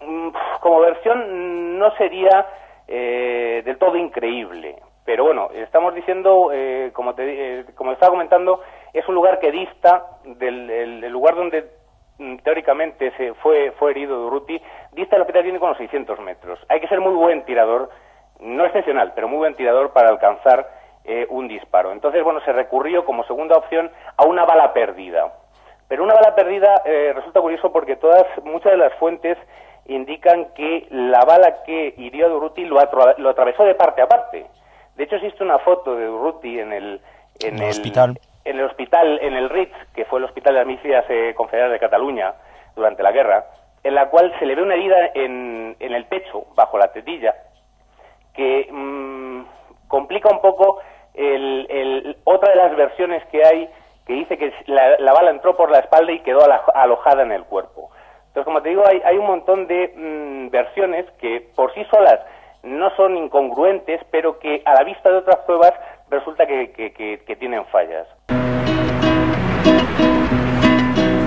Mm, 0.00 0.28
Como 0.60 0.80
versión 0.80 1.78
no 1.78 1.90
sería 1.96 2.46
eh, 2.88 3.62
del 3.64 3.76
todo 3.76 3.96
increíble, 3.96 4.76
pero 5.04 5.24
bueno, 5.24 5.48
estamos 5.52 5.94
diciendo, 5.94 6.50
eh, 6.52 6.90
como, 6.94 7.14
te, 7.14 7.60
eh, 7.60 7.64
como 7.74 7.92
estaba 7.92 8.12
comentando, 8.12 8.60
es 8.92 9.06
un 9.08 9.14
lugar 9.16 9.38
que 9.40 9.50
dista 9.50 10.06
del 10.24 10.70
el- 10.70 11.04
el 11.04 11.12
lugar 11.12 11.34
donde 11.34 11.64
mm, 12.18 12.36
teóricamente 12.38 13.10
se 13.16 13.34
fue, 13.34 13.72
fue 13.72 13.90
herido 13.90 14.16
Durruti, 14.16 14.60
dista 14.92 15.16
del 15.16 15.22
hospital 15.22 15.42
clínico 15.42 15.64
unos 15.66 15.78
600 15.78 16.18
metros. 16.20 16.58
Hay 16.68 16.80
que 16.80 16.88
ser 16.88 17.00
muy 17.00 17.14
buen 17.14 17.44
tirador, 17.44 17.90
no 18.40 18.64
excepcional, 18.64 19.12
pero 19.14 19.28
muy 19.28 19.38
buen 19.38 19.54
tirador 19.56 19.92
para 19.92 20.08
alcanzar 20.08 20.79
eh, 21.04 21.26
un 21.30 21.48
disparo. 21.48 21.92
Entonces, 21.92 22.22
bueno, 22.22 22.40
se 22.44 22.52
recurrió 22.52 23.04
como 23.04 23.24
segunda 23.24 23.56
opción 23.56 23.90
a 24.16 24.24
una 24.26 24.44
bala 24.44 24.72
perdida. 24.72 25.32
Pero 25.88 26.04
una 26.04 26.14
bala 26.14 26.34
perdida 26.34 26.82
eh, 26.84 27.12
resulta 27.14 27.40
curioso 27.40 27.72
porque 27.72 27.96
todas, 27.96 28.24
muchas 28.44 28.72
de 28.72 28.78
las 28.78 28.94
fuentes 28.94 29.36
indican 29.86 30.46
que 30.54 30.86
la 30.90 31.20
bala 31.26 31.62
que 31.64 31.94
hirió 31.96 32.26
a 32.26 32.28
Durruti 32.28 32.64
lo, 32.64 32.76
atra- 32.78 33.16
lo 33.18 33.30
atravesó 33.30 33.64
de 33.64 33.74
parte 33.74 34.02
a 34.02 34.06
parte. 34.06 34.46
De 34.94 35.04
hecho, 35.04 35.16
existe 35.16 35.42
una 35.42 35.58
foto 35.58 35.96
de 35.96 36.04
Durruti 36.06 36.60
en 36.60 36.72
el, 36.72 37.00
en 37.42 37.56
En 37.56 37.62
el 37.62 37.70
hospital. 37.70 38.18
en 38.44 38.58
el 38.58 38.64
hospital, 38.66 39.18
en 39.22 39.34
el 39.34 39.48
Ritz, 39.48 39.74
que 39.94 40.04
fue 40.04 40.18
el 40.20 40.26
hospital 40.26 40.54
de 40.54 40.58
las 40.60 40.66
milicias 40.66 41.04
eh, 41.08 41.34
confederadas 41.34 41.72
de 41.72 41.80
Cataluña 41.80 42.34
durante 42.76 43.02
la 43.02 43.10
guerra, 43.10 43.46
en 43.82 43.94
la 43.94 44.10
cual 44.10 44.32
se 44.38 44.46
le 44.46 44.54
ve 44.54 44.62
una 44.62 44.74
herida 44.74 44.96
en, 45.14 45.74
en 45.80 45.92
el 45.94 46.04
pecho, 46.04 46.44
bajo 46.54 46.78
la 46.78 46.92
tetilla, 46.92 47.34
que 48.34 48.68
mm, 48.70 49.42
complica 49.88 50.28
un 50.30 50.40
poco 50.40 50.78
el- 51.14 51.66
el- 51.70 52.16
otra 52.24 52.50
de 52.50 52.56
las 52.56 52.76
versiones 52.76 53.24
que 53.32 53.44
hay 53.44 53.68
que 54.06 54.12
dice 54.14 54.36
que 54.38 54.52
la, 54.66 54.98
la 54.98 55.12
bala 55.12 55.30
entró 55.30 55.56
por 55.56 55.70
la 55.70 55.78
espalda 55.80 56.10
y 56.12 56.20
quedó 56.20 56.40
alojada 56.74 57.22
en 57.22 57.32
el 57.32 57.44
cuerpo. 57.44 57.90
Entonces, 58.28 58.44
como 58.44 58.60
te 58.62 58.70
digo, 58.70 58.82
hay, 58.86 59.00
hay 59.04 59.16
un 59.18 59.26
montón 59.26 59.66
de 59.66 59.92
mm, 59.96 60.50
versiones 60.50 61.06
que 61.20 61.48
por 61.54 61.72
sí 61.74 61.84
solas 61.90 62.18
no 62.62 62.90
son 62.96 63.16
incongruentes, 63.16 64.00
pero 64.10 64.38
que 64.38 64.62
a 64.64 64.74
la 64.74 64.84
vista 64.84 65.10
de 65.10 65.16
otras 65.18 65.38
pruebas 65.46 65.72
resulta 66.10 66.46
que, 66.46 66.72
que- 66.72 66.92
que- 66.92 67.20
que 67.26 67.36
tienen 67.36 67.64
fallas. 67.66 68.06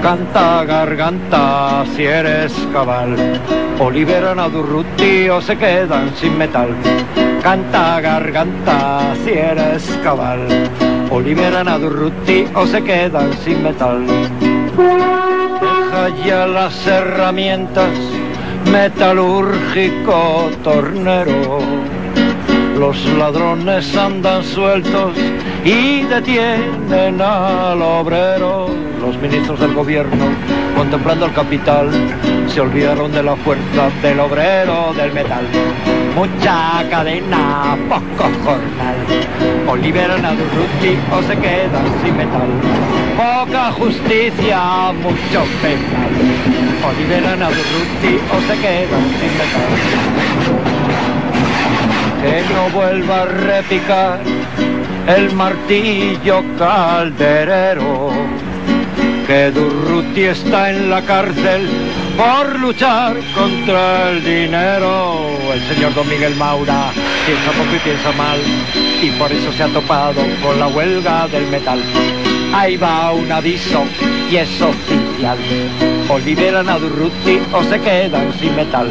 Canta 0.01 0.65
garganta 0.65 1.85
si 1.95 2.05
eres 2.05 2.53
cabal, 2.73 3.15
o 3.79 3.89
liberan 3.89 4.37
a 4.39 4.49
Durruti 4.49 5.29
o 5.29 5.39
se 5.39 5.57
quedan 5.57 6.09
sin 6.15 6.37
metal. 6.37 6.75
Canta 7.43 7.99
garganta 7.99 9.13
si 9.25 9.31
eres 9.31 9.83
cabal, 10.01 10.47
o 11.11 11.19
liberan 11.19 11.67
a 11.67 11.77
Durruti 11.77 12.47
o 12.55 12.65
se 12.65 12.81
quedan 12.81 13.33
sin 13.43 13.61
metal. 13.61 14.05
Deja 14.77 16.25
ya 16.25 16.47
las 16.47 16.87
herramientas, 16.87 17.91
metalúrgico 18.71 20.51
tornero. 20.63 21.59
Los 22.79 23.05
ladrones 23.19 23.93
andan 23.97 24.41
sueltos 24.45 25.11
y 25.65 26.03
detienen 26.03 27.21
al 27.21 27.81
obrero. 27.81 28.69
Los 29.01 29.17
ministros 29.17 29.59
del 29.59 29.73
gobierno, 29.73 30.25
contemplando 30.77 31.25
el 31.25 31.33
capital, 31.33 31.89
se 32.53 32.61
olvidaron 32.61 33.11
de 33.11 33.23
la 33.23 33.35
fuerza 33.37 33.89
del 34.03 34.19
obrero 34.19 34.93
del 34.93 35.11
metal. 35.11 35.43
Mucha 36.13 36.87
cadena, 36.87 37.75
poco 37.89 38.29
jornal. 38.43 38.95
O 39.67 39.75
liberan 39.75 40.23
a 40.23 40.31
Durruti 40.31 40.95
o 41.11 41.21
se 41.23 41.35
quedan 41.35 41.85
sin 42.03 42.15
metal. 42.15 42.49
Poca 43.17 43.71
justicia, 43.71 44.91
mucho 45.01 45.43
penal. 45.63 46.13
O 46.85 46.99
liberan 46.99 47.41
a 47.41 47.49
Durruti 47.49 48.19
o 48.31 48.41
se 48.47 48.61
quedan 48.61 49.03
sin 49.19 49.31
metal 49.39 50.03
que 52.21 52.41
no 52.53 52.69
vuelva 52.69 53.23
a 53.23 53.25
repicar 53.25 54.19
el 55.07 55.33
martillo 55.35 56.41
calderero, 56.57 58.11
que 59.27 59.51
Durruti 59.51 60.23
está 60.23 60.69
en 60.71 60.89
la 60.89 61.01
cárcel 61.01 61.67
por 62.17 62.59
luchar 62.59 63.17
contra 63.35 64.09
el 64.09 64.23
dinero. 64.23 65.29
El 65.53 65.61
señor 65.67 65.93
Don 65.93 66.07
Miguel 66.07 66.35
Maura 66.35 66.91
piensa 67.25 67.51
poco 67.51 67.75
y 67.75 67.79
piensa 67.79 68.11
mal 68.13 68.39
y 69.01 69.09
por 69.11 69.31
eso 69.31 69.51
se 69.53 69.63
ha 69.63 69.67
topado 69.67 70.21
con 70.41 70.59
la 70.59 70.67
huelga 70.67 71.27
del 71.27 71.47
metal. 71.47 71.81
Ahí 72.53 72.77
va 72.77 73.11
un 73.11 73.31
aviso 73.31 73.83
y 74.31 74.37
es 74.37 74.61
oficial. 74.61 75.37
O 76.09 76.19
liberan 76.19 76.69
a 76.69 76.77
Durruti 76.77 77.39
o 77.51 77.63
se 77.63 77.79
quedan 77.79 78.31
sin 78.39 78.55
metal. 78.55 78.89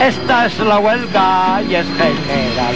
Esta 0.00 0.46
es 0.46 0.58
la 0.60 0.78
huelga 0.78 1.62
y 1.68 1.74
es 1.74 1.86
general. 1.86 2.74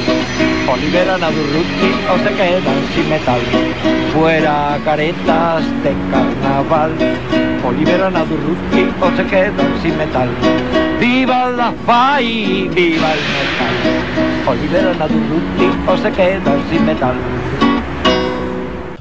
O 0.71 0.77
liberan 0.77 1.25
a 1.25 1.29
o 1.29 2.19
se 2.23 2.33
quedan 2.37 2.81
sin 2.95 3.09
metal. 3.09 3.41
Fuera 4.15 4.79
caretas 4.85 5.65
de 5.83 5.93
carnaval. 6.13 6.93
O 7.65 7.73
liberan 7.73 8.17
a 8.17 8.23
o 8.23 9.17
se 9.17 9.25
quedan 9.27 9.83
sin 9.83 9.99
metal. 9.99 10.29
¡Viva 11.01 11.51
la 11.51 11.73
FAI! 11.73 12.71
¡Viva 12.73 13.09
el 13.17 13.23
metal! 13.35 13.75
O 14.47 14.55
liberan 14.55 15.03
a 15.03 15.93
o 15.93 15.97
se 15.97 16.13
quedan 16.13 16.61
sin 16.71 16.87
metal 16.87 17.17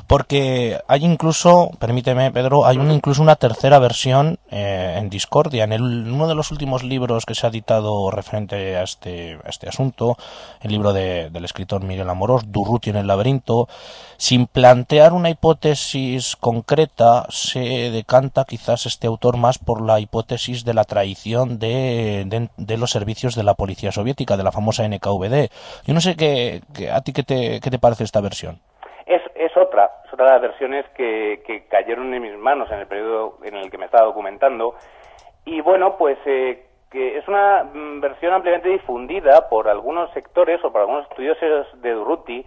porque 0.10 0.80
hay 0.88 1.06
incluso, 1.06 1.70
permíteme 1.78 2.32
Pedro, 2.32 2.66
hay 2.66 2.80
un, 2.80 2.90
incluso 2.90 3.22
una 3.22 3.36
tercera 3.36 3.78
versión 3.78 4.40
eh, 4.50 4.96
en 4.98 5.08
Discordia. 5.08 5.66
En, 5.66 5.72
el, 5.72 5.84
uno 5.84 6.28
de 6.28 6.34
los 6.34 6.50
últimos 6.50 6.82
libros 6.82 7.28
que 7.28 7.36
se 7.36 7.46
ha 7.46 7.52
editado 7.52 8.10
referente 8.10 8.76
a 8.76 8.82
este, 8.82 9.38
a 9.46 9.50
este 9.50 9.70
asunto, 9.70 10.18
el 10.62 10.72
libro 10.72 10.94
de, 10.94 11.30
del 11.30 11.46
escritor 11.46 11.84
Miguel 11.84 12.10
Amorós, 12.10 12.52
Durruti 12.52 12.90
en 12.90 12.96
el 12.96 13.06
laberinto, 13.06 13.70
sin 14.18 14.48
plantear 14.48 15.14
una 15.14 15.30
hipótesis 15.30 16.36
concreta, 16.38 17.28
se 17.30 17.60
decanta 17.92 18.46
quizás 18.46 18.88
este 18.88 19.06
autor 19.06 19.38
más 19.38 19.60
por 19.60 19.86
la 19.86 20.00
hipótesis 20.00 20.66
de 20.66 20.74
la 20.74 20.86
traición 20.86 21.60
de, 21.60 22.24
de, 22.26 22.50
de 22.58 22.78
los 22.78 22.90
servicios 22.90 23.36
de 23.36 23.44
la 23.44 23.54
policía 23.54 23.92
soviética, 23.92 24.38
de 24.38 24.44
la 24.44 24.52
famosa 24.52 24.88
NKVD. 24.88 25.52
Yo 25.86 25.94
no 25.94 26.02
sé 26.02 26.16
qué, 26.16 26.64
qué 26.74 26.90
a 26.90 27.02
ti 27.02 27.14
qué 27.14 27.22
te, 27.22 27.60
qué 27.60 27.70
te 27.70 27.78
parece 27.78 28.06
esta 28.06 28.22
versión. 28.22 28.60
Versiones 30.20 30.86
que, 30.96 31.66
cayeron 31.70 32.14
en 32.14 32.22
mis 32.22 32.38
manos 32.38 32.70
en 32.72 32.80
el 32.80 32.88
periodo 32.88 33.38
en 33.44 33.56
el 33.56 33.72
que 33.72 33.78
me 33.78 33.86
estaba 33.86 34.06
documentando. 34.06 34.76
Y 35.46 35.62
bueno, 35.62 35.98
pues 35.98 36.18
eh, 36.26 36.66
que 36.92 37.18
es 37.18 37.28
una 37.28 37.64
mm, 37.64 38.02
versión 38.02 38.34
ampliamente 38.34 38.70
difundida 38.70 39.48
por 39.50 39.70
algunos 39.70 40.12
sectores 40.12 40.64
o 40.64 40.72
por 40.72 40.82
algunos 40.82 41.10
estudiosos 41.10 41.82
de 41.82 41.92
Durruti. 41.92 42.46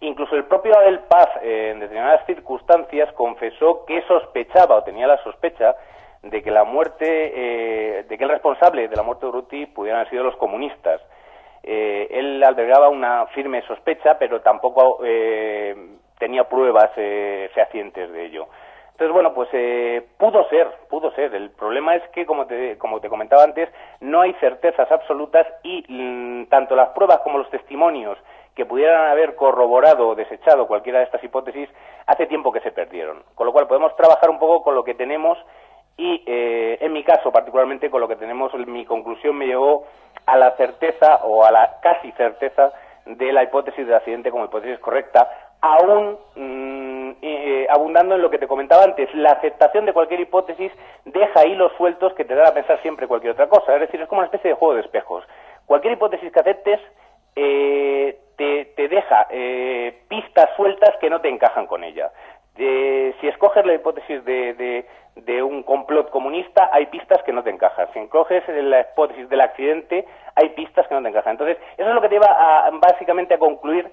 Incluso 0.00 0.34
el 0.34 0.44
propio 0.44 0.76
Abel 0.76 0.98
Paz, 1.08 1.28
eh, 1.42 1.70
en 1.72 1.80
determinadas 1.80 2.26
circunstancias, 2.26 3.12
confesó 3.12 3.84
que 3.86 4.02
sospechaba 4.02 4.76
o 4.76 4.82
tenía 4.82 5.06
la 5.06 5.22
sospecha 5.22 5.76
de 6.22 6.42
que 6.42 6.50
la 6.50 6.64
muerte, 6.64 7.06
eh, 7.06 8.02
de 8.04 8.18
que 8.18 8.24
el 8.24 8.30
responsable 8.30 8.88
de 8.88 8.96
la 8.96 9.02
muerte 9.04 9.26
de 9.26 9.32
Durruti 9.32 9.66
pudieran 9.66 10.00
haber 10.00 10.10
sido 10.10 10.24
los 10.24 10.36
comunistas. 10.36 11.00
Eh, 11.62 12.08
él 12.10 12.42
albergaba 12.42 12.88
una 12.88 13.26
firme 13.26 13.62
sospecha, 13.62 14.18
pero 14.18 14.40
tampoco 14.40 15.00
eh, 15.04 15.74
tenía 16.22 16.44
pruebas 16.44 16.92
eh, 16.98 17.50
fehacientes 17.52 18.12
de 18.12 18.26
ello. 18.26 18.46
Entonces, 18.92 19.12
bueno, 19.12 19.34
pues 19.34 19.48
eh, 19.52 20.06
pudo 20.18 20.48
ser, 20.50 20.68
pudo 20.88 21.10
ser. 21.16 21.34
El 21.34 21.50
problema 21.50 21.96
es 21.96 22.08
que, 22.10 22.24
como 22.24 22.46
te, 22.46 22.78
como 22.78 23.00
te 23.00 23.08
comentaba 23.08 23.42
antes, 23.42 23.68
no 23.98 24.20
hay 24.20 24.32
certezas 24.34 24.88
absolutas 24.92 25.44
y 25.64 25.84
mmm, 25.88 26.44
tanto 26.46 26.76
las 26.76 26.90
pruebas 26.90 27.18
como 27.24 27.38
los 27.38 27.50
testimonios 27.50 28.16
que 28.54 28.64
pudieran 28.66 29.10
haber 29.10 29.34
corroborado 29.34 30.10
o 30.10 30.14
desechado 30.14 30.68
cualquiera 30.68 31.00
de 31.00 31.06
estas 31.06 31.24
hipótesis 31.24 31.68
hace 32.06 32.26
tiempo 32.26 32.52
que 32.52 32.60
se 32.60 32.70
perdieron. 32.70 33.24
Con 33.34 33.48
lo 33.48 33.52
cual 33.52 33.66
podemos 33.66 33.96
trabajar 33.96 34.30
un 34.30 34.38
poco 34.38 34.62
con 34.62 34.76
lo 34.76 34.84
que 34.84 34.94
tenemos 34.94 35.36
y, 35.96 36.22
eh, 36.24 36.78
en 36.80 36.92
mi 36.92 37.02
caso 37.02 37.32
particularmente, 37.32 37.90
con 37.90 38.00
lo 38.00 38.06
que 38.06 38.14
tenemos, 38.14 38.54
mi 38.54 38.84
conclusión 38.84 39.34
me 39.34 39.46
llevó 39.46 39.86
a 40.26 40.36
la 40.36 40.52
certeza 40.52 41.16
o 41.24 41.44
a 41.44 41.50
la 41.50 41.80
casi 41.82 42.12
certeza 42.12 42.72
de 43.06 43.32
la 43.32 43.42
hipótesis 43.42 43.84
del 43.84 43.96
accidente 43.96 44.30
como 44.30 44.44
hipótesis 44.44 44.78
correcta, 44.78 45.28
aún 45.62 46.18
mmm, 46.34 47.12
eh, 47.22 47.66
abundando 47.70 48.16
en 48.16 48.22
lo 48.22 48.30
que 48.30 48.38
te 48.38 48.48
comentaba 48.48 48.84
antes, 48.84 49.12
la 49.14 49.30
aceptación 49.30 49.86
de 49.86 49.92
cualquier 49.92 50.20
hipótesis 50.20 50.72
deja 51.04 51.46
hilos 51.46 51.72
sueltos 51.78 52.12
que 52.14 52.24
te 52.24 52.34
dan 52.34 52.48
a 52.48 52.54
pensar 52.54 52.80
siempre 52.82 53.06
cualquier 53.06 53.32
otra 53.32 53.48
cosa. 53.48 53.74
Es 53.74 53.80
decir, 53.80 54.00
es 54.00 54.08
como 54.08 54.20
una 54.20 54.26
especie 54.26 54.50
de 54.50 54.56
juego 54.56 54.74
de 54.74 54.80
espejos. 54.82 55.24
Cualquier 55.66 55.94
hipótesis 55.94 56.30
que 56.32 56.40
aceptes 56.40 56.80
eh, 57.36 58.18
te, 58.36 58.66
te, 58.76 58.88
deja 58.88 59.26
eh, 59.30 60.02
pistas 60.08 60.50
sueltas 60.56 60.96
que 61.00 61.08
no 61.08 61.20
te 61.20 61.28
encajan 61.28 61.66
con 61.66 61.84
ella. 61.84 62.10
Eh, 62.58 63.14
si 63.20 63.28
escoges 63.28 63.64
la 63.64 63.74
hipótesis 63.74 64.24
de, 64.24 64.52
de, 64.54 64.86
de, 65.16 65.42
un 65.42 65.62
complot 65.62 66.10
comunista, 66.10 66.68
hay 66.72 66.86
pistas 66.86 67.22
que 67.22 67.32
no 67.32 67.42
te 67.42 67.50
encajan. 67.50 67.86
Si 67.92 68.00
escoges 68.00 68.42
la 68.48 68.80
hipótesis 68.80 69.28
del 69.28 69.40
accidente, 69.40 70.06
hay 70.34 70.50
pistas 70.50 70.86
que 70.88 70.94
no 70.94 71.02
te 71.02 71.08
encajan. 71.08 71.32
Entonces, 71.32 71.56
eso 71.78 71.88
es 71.88 71.94
lo 71.94 72.00
que 72.00 72.08
te 72.08 72.16
lleva 72.16 72.66
a, 72.66 72.70
básicamente 72.72 73.34
a 73.34 73.38
concluir 73.38 73.90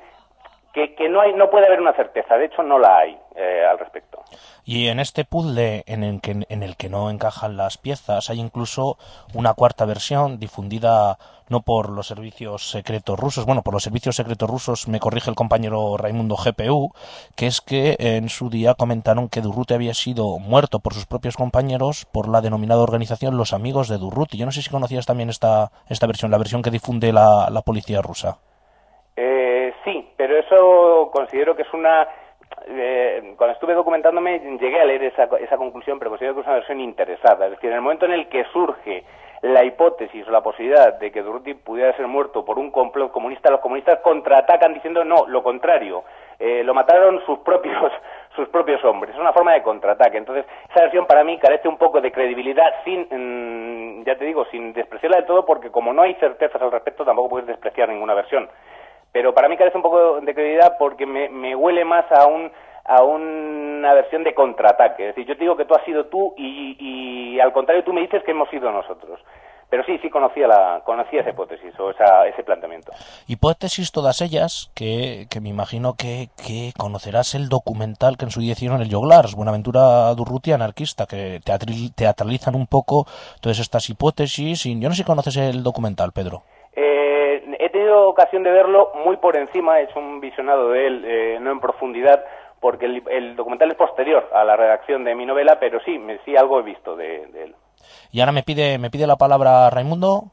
que, 0.88 0.96
que, 0.96 1.10
no 1.10 1.22
hay 1.22 1.34
no 1.34 1.50
puede 1.50 1.68
haber 1.68 1.82
una 1.82 1.94
certeza. 1.94 2.38
De 2.38 2.46
hecho 2.46 2.64
no 2.64 2.80
la 2.80 2.98
hay 2.98 3.18
eh, 3.36 3.64
al 3.70 3.80
respecto. 3.80 4.24
Y 4.64 4.88
en 4.88 5.00
este 5.00 5.26
puzzle 5.26 5.84
en 5.88 6.04
el 6.04 6.22
que 6.22 6.46
en 6.48 6.64
el 6.64 6.78
que 6.78 6.90
no 6.90 7.10
encajan 7.10 7.58
las 7.58 7.78
piezas 7.78 8.30
hay 8.30 8.40
incluso 8.40 8.98
una 9.34 9.54
cuarta 9.54 9.86
versión 9.86 10.40
difundida 10.40 11.18
no 11.50 11.62
por 11.62 11.90
los 11.90 12.08
servicios 12.08 12.70
secretos 12.70 13.20
rusos. 13.20 13.46
Bueno 13.46 13.62
por 13.62 13.74
los 13.74 13.84
servicios 13.84 14.16
secretos 14.16 14.50
rusos 14.50 14.88
me 14.88 15.00
corrige 15.00 15.30
el 15.30 15.36
compañero 15.36 15.98
Raimundo 15.98 16.36
GPU 16.36 16.92
que 17.36 17.48
es 17.48 17.62
que 17.62 17.96
en 18.00 18.30
su 18.30 18.50
día 18.50 18.76
comentaron 18.76 19.30
que 19.30 19.42
Durruti 19.42 19.74
había 19.74 19.94
sido 19.94 20.38
muerto 20.40 20.80
por 20.80 20.94
sus 20.94 21.06
propios 21.06 21.36
compañeros 21.36 22.06
por 22.06 22.30
la 22.30 22.42
denominada 22.42 22.82
organización 22.82 23.38
los 23.38 23.54
amigos 23.54 23.90
de 23.90 23.98
Durruti. 23.98 24.38
Yo 24.38 24.46
no 24.46 24.52
sé 24.52 24.62
si 24.62 24.70
conocías 24.70 25.06
también 25.06 25.30
esta 25.30 25.72
esta 25.90 26.08
versión 26.08 26.32
la 26.32 26.38
versión 26.38 26.62
que 26.62 26.72
difunde 26.72 27.12
la, 27.12 27.50
la 27.50 27.62
policía 27.62 28.02
rusa. 28.02 28.38
Eh, 29.22 29.69
considero 31.12 31.56
que 31.56 31.64
es 31.64 31.74
una... 31.74 32.08
Eh, 32.68 33.36
cuando 33.38 33.54
estuve 33.54 33.74
documentándome 33.74 34.40
llegué 34.60 34.80
a 34.80 34.86
leer 34.86 35.04
esa, 35.04 35.30
esa 35.40 35.58
conclusión, 35.58 36.00
pero 36.00 36.12
considero 36.12 36.34
que 36.36 36.42
es 36.42 36.48
una 36.48 36.56
versión 36.56 36.80
interesada. 36.80 37.46
Es 37.46 37.52
decir, 37.52 37.70
en 37.70 37.78
el 37.78 37.82
momento 37.82 38.06
en 38.06 38.14
el 38.14 38.28
que 38.28 38.44
surge 38.46 39.04
la 39.42 39.64
hipótesis 39.64 40.28
o 40.28 40.32
la 40.32 40.42
posibilidad 40.42 41.00
de 41.00 41.12
que 41.12 41.22
Durruti 41.22 41.54
pudiera 41.54 41.96
ser 41.96 42.08
muerto 42.08 42.44
por 42.44 42.60
un 42.60 42.72
complot 42.72 43.12
comunista, 43.12 43.50
los 43.50 43.62
comunistas 43.62 44.00
contraatacan 44.02 44.74
diciendo 44.74 45.06
no, 45.06 45.28
lo 45.28 45.42
contrario, 45.44 46.04
eh, 46.38 46.64
lo 46.64 46.74
mataron 46.74 47.22
sus 47.26 47.40
propios 47.40 47.92
sus 48.36 48.48
propios 48.50 48.84
hombres. 48.84 49.14
Es 49.14 49.20
una 49.20 49.34
forma 49.34 49.54
de 49.54 49.64
contraataque. 49.64 50.18
Entonces, 50.18 50.46
esa 50.70 50.84
versión 50.84 51.06
para 51.06 51.24
mí 51.24 51.38
carece 51.40 51.68
un 51.68 51.78
poco 51.78 52.00
de 52.00 52.12
credibilidad 52.12 52.74
sin, 52.84 53.08
mmm, 53.10 54.04
ya 54.04 54.16
te 54.16 54.26
digo, 54.26 54.46
sin 54.46 54.72
despreciarla 54.72 55.22
de 55.22 55.28
todo, 55.28 55.46
porque 55.46 55.72
como 55.72 55.94
no 55.94 56.04
hay 56.04 56.14
certezas 56.16 56.62
al 56.62 56.72
respecto, 56.72 57.04
tampoco 57.04 57.30
puedes 57.30 57.48
despreciar 57.48 57.90
ninguna 57.90 58.14
versión 58.14 58.50
pero 59.12 59.34
para 59.34 59.50
mí 59.50 59.58
carece 59.58 59.78
un 59.78 59.84
poco 59.84 60.22
de 60.22 60.34
credibilidad 60.34 60.78
porque 60.78 61.06
me, 61.06 61.30
me 61.30 61.56
huele 61.56 61.86
más 61.86 62.06
a 62.12 62.28
un 62.28 62.52
a 62.90 63.04
una 63.04 63.94
versión 63.94 64.24
de 64.24 64.34
contraataque. 64.34 65.10
Es 65.10 65.16
decir, 65.16 65.28
yo 65.28 65.36
te 65.36 65.44
digo 65.44 65.56
que 65.56 65.66
tú 65.66 65.76
has 65.76 65.86
sido 65.86 66.08
tú 66.08 66.34
y, 66.38 67.40
al 67.40 67.54
contrario 67.54 67.84
tú 67.84 67.94
me 67.94 68.02
dices 68.02 68.24
que 68.24 68.32
hemos 68.32 68.50
sido 68.50 68.72
nosotros. 68.72 69.20
Pero 69.70 69.84
sí, 69.86 70.00
sí 70.02 70.10
conocía, 70.10 70.48
la, 70.48 70.82
conocía 70.84 71.22
esa 71.22 71.30
hipótesis 71.30 71.80
o 71.80 71.92
esa, 71.92 72.26
ese 72.26 72.44
planteamiento. 72.44 72.92
Hipótesis 73.28 73.92
todas 73.92 74.20
ellas 74.22 74.72
que, 74.74 75.28
que 75.30 75.40
me 75.40 75.50
imagino 75.50 75.94
que, 75.94 76.30
que, 76.44 76.72
conocerás 76.76 77.36
el 77.36 77.50
documental 77.50 78.18
que 78.18 78.26
en 78.26 78.32
su 78.32 78.40
día 78.40 78.54
hicieron 78.54 78.82
el 78.82 78.92
Joglars, 78.92 79.36
Buenaventura 79.36 80.12
Durruti 80.16 80.54
anarquista, 80.54 81.06
que 81.06 81.40
teatralizan 81.96 82.56
un 82.56 82.66
poco 82.66 83.06
todas 83.42 83.60
estas 83.60 83.88
hipótesis. 83.92 84.66
Y 84.66 84.80
yo 84.80 84.90
no 84.90 84.96
sé 84.96 85.04
si 85.04 85.08
conoces 85.08 85.38
el 85.38 85.62
documental, 85.62 86.12
Pedro. 86.12 86.42
Tenido 87.90 88.08
ocasión 88.08 88.44
de 88.44 88.52
verlo 88.52 88.92
muy 89.04 89.18
por 89.18 89.36
encima, 89.36 89.80
he 89.80 89.86
hecho 89.86 89.98
un 89.98 90.20
visionado 90.20 90.70
de 90.70 90.86
él, 90.86 91.06
eh, 91.06 91.40
no 91.42 91.52
en 91.52 91.60
profundidad, 91.60 92.24
porque 92.62 92.86
el, 92.86 93.02
el, 93.10 93.36
documental 93.36 93.72
es 93.72 93.78
posterior 93.78 94.30
a 94.32 94.44
la 94.44 94.56
redacción 94.56 95.04
de 95.04 95.16
mi 95.16 95.26
novela, 95.26 95.58
pero 95.60 95.80
sí, 95.84 95.98
me, 95.98 96.20
sí 96.20 96.38
algo 96.38 96.60
he 96.60 96.64
visto 96.64 96.96
de, 96.96 97.26
de, 97.34 97.44
él. 97.46 97.56
Y 98.12 98.20
ahora 98.20 98.32
me 98.32 98.44
pide, 98.44 98.78
me 98.78 98.92
pide 98.92 99.08
la 99.08 99.16
palabra 99.16 99.72
Raimundo. 99.72 100.26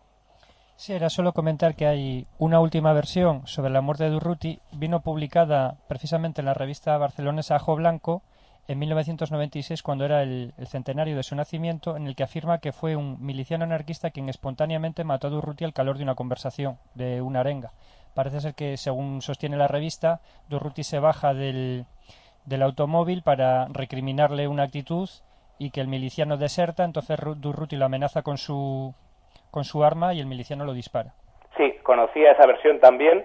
Sí, 0.74 0.92
era 0.92 1.08
solo 1.08 1.32
comentar 1.32 1.74
que 1.76 1.86
hay 1.86 2.26
una 2.38 2.60
última 2.60 2.92
versión 2.92 3.46
sobre 3.46 3.70
la 3.70 3.80
muerte 3.80 4.04
de 4.04 4.10
Durruti, 4.10 4.58
vino 4.72 5.00
publicada 5.00 5.76
precisamente 5.88 6.42
en 6.42 6.46
la 6.46 6.52
revista 6.52 6.98
barcelonesa 6.98 7.56
Ajo 7.56 7.74
Blanco, 7.74 8.20
en 8.68 8.78
1996 8.78 9.82
cuando 9.82 10.04
era 10.04 10.22
el, 10.22 10.52
centenario 10.66 11.16
de 11.16 11.22
su 11.22 11.36
nacimiento, 11.36 11.96
en 11.96 12.06
el 12.06 12.16
que 12.16 12.24
afirma 12.24 12.58
que 12.58 12.72
fue 12.72 12.96
un 12.96 13.24
miliciano 13.24 13.64
anarquista 13.64 14.10
quien 14.10 14.28
espontáneamente 14.28 15.04
mató 15.04 15.28
a 15.28 15.30
Durruti 15.30 15.64
al 15.64 15.72
calor 15.72 15.98
de 15.98 16.02
una 16.02 16.14
conversación, 16.14 16.76
de 16.94 17.20
una 17.22 17.40
arenga. 17.40 17.70
Parece 18.14 18.40
ser 18.40 18.54
que, 18.54 18.76
según 18.76 19.22
sostiene 19.22 19.56
la 19.56 19.68
revista, 19.68 20.20
Durruti 20.48 20.82
se 20.82 20.98
baja 20.98 21.34
del, 21.34 21.84
del 22.44 22.62
automóvil 22.62 23.22
para 23.22 23.66
recriminarle 23.68 24.48
una 24.48 24.64
actitud 24.64 25.08
y 25.58 25.70
que 25.70 25.80
el 25.80 25.88
miliciano 25.88 26.36
deserta, 26.36 26.84
entonces 26.84 27.18
Durruti 27.36 27.76
lo 27.76 27.86
amenaza 27.86 28.22
con 28.22 28.36
su, 28.36 28.94
con 29.50 29.64
su 29.64 29.84
arma 29.84 30.14
y 30.14 30.20
el 30.20 30.26
miliciano 30.26 30.64
lo 30.64 30.72
dispara. 30.72 31.12
Sí, 31.56 31.74
conocía 31.82 32.32
esa 32.32 32.46
versión 32.46 32.80
también 32.80 33.24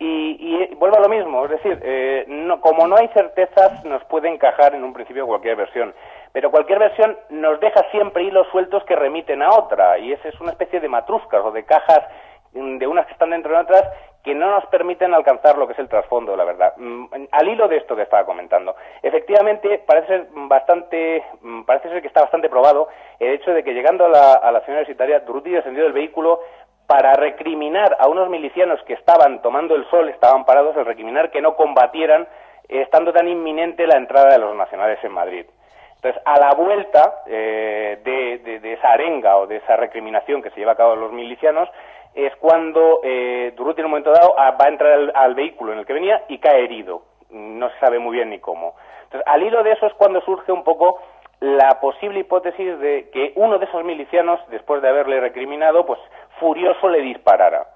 y, 0.00 0.36
y, 0.40 0.74
vuelvo 0.76 0.96
a 0.96 1.00
lo 1.00 1.10
mismo, 1.10 1.44
es 1.44 1.50
decir, 1.50 1.78
eh, 1.82 2.24
no, 2.26 2.58
como 2.60 2.88
no 2.88 2.96
hay 2.96 3.08
certezas, 3.08 3.84
nos 3.84 4.02
puede 4.06 4.30
encajar 4.30 4.74
en 4.74 4.82
un 4.82 4.94
principio 4.94 5.26
cualquier 5.26 5.56
versión. 5.56 5.94
pero 6.32 6.50
cualquier 6.50 6.78
versión 6.78 7.18
nos 7.28 7.60
deja 7.60 7.84
siempre 7.90 8.22
hilos 8.22 8.46
sueltos 8.50 8.82
que 8.84 8.96
remiten 8.96 9.42
a 9.42 9.50
otra, 9.50 9.98
y 9.98 10.12
esa 10.12 10.28
es 10.28 10.40
una 10.40 10.52
especie 10.52 10.80
de 10.80 10.88
matruscas 10.88 11.44
o 11.44 11.52
de 11.52 11.64
cajas 11.64 12.00
mm, 12.54 12.78
de 12.78 12.86
unas 12.86 13.04
que 13.06 13.12
están 13.12 13.30
dentro 13.30 13.52
de 13.52 13.60
otras 13.60 13.84
que 14.24 14.34
no 14.34 14.50
nos 14.50 14.66
permiten 14.66 15.14
alcanzar 15.14 15.56
lo 15.56 15.66
que 15.66 15.72
es 15.72 15.78
el 15.78 15.88
trasfondo, 15.88 16.36
la 16.36 16.44
verdad. 16.44 16.74
Mm, 16.76 17.06
al 17.30 17.48
hilo 17.48 17.68
de 17.68 17.78
esto 17.78 17.96
que 17.96 18.02
estaba 18.02 18.24
comentando, 18.24 18.76
efectivamente 19.02 19.82
parece 19.86 20.08
ser 20.08 20.28
bastante, 20.32 21.24
mm, 21.42 21.62
parece 21.62 21.88
ser 21.88 22.00
que 22.00 22.08
está 22.08 22.22
bastante 22.22 22.48
probado 22.48 22.88
el 23.18 23.34
hecho 23.34 23.52
de 23.52 23.62
que 23.62 23.72
llegando 23.72 24.06
a 24.06 24.08
la, 24.08 24.32
a 24.32 24.52
la 24.52 24.60
ciudad 24.60 24.80
universitaria, 24.80 25.20
descendió 25.20 25.84
del 25.84 25.92
vehículo 25.92 26.40
para 26.90 27.12
recriminar 27.12 27.96
a 28.00 28.08
unos 28.08 28.28
milicianos 28.28 28.82
que 28.82 28.94
estaban 28.94 29.40
tomando 29.42 29.76
el 29.76 29.88
sol, 29.90 30.08
estaban 30.08 30.44
parados, 30.44 30.76
el 30.76 30.84
recriminar 30.84 31.30
que 31.30 31.40
no 31.40 31.54
combatieran, 31.54 32.26
eh, 32.68 32.80
estando 32.80 33.12
tan 33.12 33.28
inminente 33.28 33.86
la 33.86 33.96
entrada 33.96 34.30
de 34.30 34.38
los 34.40 34.56
nacionales 34.56 34.98
en 35.04 35.12
Madrid. 35.12 35.46
Entonces, 35.94 36.20
a 36.24 36.40
la 36.40 36.52
vuelta 36.52 37.22
eh, 37.28 38.00
de, 38.02 38.72
esa 38.72 38.90
arenga 38.90 39.36
o 39.36 39.46
de 39.46 39.58
esa 39.58 39.76
recriminación 39.76 40.42
que 40.42 40.50
se 40.50 40.58
lleva 40.58 40.72
a 40.72 40.76
cabo 40.76 40.96
los 40.96 41.12
milicianos, 41.12 41.68
es 42.12 42.34
cuando 42.40 42.98
eh, 43.04 43.52
Durruti 43.56 43.82
en 43.82 43.84
un 43.84 43.92
momento 43.92 44.10
dado 44.10 44.34
va 44.34 44.56
a 44.58 44.68
entrar 44.68 45.12
al, 45.14 45.34
vehículo 45.36 45.72
en 45.72 45.78
el 45.78 45.86
que 45.86 45.92
venía 45.92 46.24
y 46.26 46.38
cae 46.38 46.64
herido. 46.64 47.02
No 47.30 47.70
se 47.70 47.78
sabe 47.78 48.00
muy 48.00 48.16
bien 48.16 48.30
ni 48.30 48.40
cómo. 48.40 48.74
Entonces, 49.04 49.28
al 49.28 49.44
hilo 49.44 49.62
de 49.62 49.70
eso 49.70 49.86
es 49.86 49.94
cuando 49.94 50.20
surge 50.22 50.50
un 50.50 50.64
poco 50.64 50.98
la 51.40 51.80
posible 51.80 52.20
hipótesis 52.20 52.78
de 52.80 53.10
que 53.10 53.32
uno 53.36 53.58
de 53.58 53.64
esos 53.64 53.82
milicianos, 53.82 54.40
después 54.50 54.82
de 54.82 54.88
haberle 54.88 55.20
recriminado, 55.20 55.86
pues 55.86 55.98
furioso 56.38 56.88
le 56.88 57.00
disparara. 57.00 57.66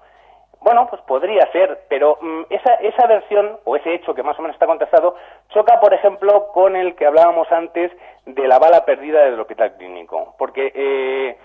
Bueno, 0.61 0.87
pues 0.89 1.01
podría 1.03 1.45
ser, 1.51 1.85
pero 1.89 2.17
mm, 2.21 2.43
esa, 2.49 2.73
esa 2.75 3.05
versión, 3.07 3.59
o 3.65 3.75
ese 3.75 3.93
hecho 3.93 4.15
que 4.15 4.23
más 4.23 4.37
o 4.39 4.41
menos 4.41 4.55
está 4.55 4.65
contestado, 4.65 5.15
choca, 5.49 5.79
por 5.79 5.93
ejemplo, 5.93 6.47
con 6.53 6.75
el 6.75 6.95
que 6.95 7.05
hablábamos 7.05 7.51
antes 7.51 7.91
de 8.25 8.47
la 8.47 8.57
bala 8.57 8.83
perdida 8.83 9.21
del 9.21 9.39
hospital 9.39 9.75
clínico. 9.77 10.33
Porque 10.39 10.71
eh, 10.73 11.37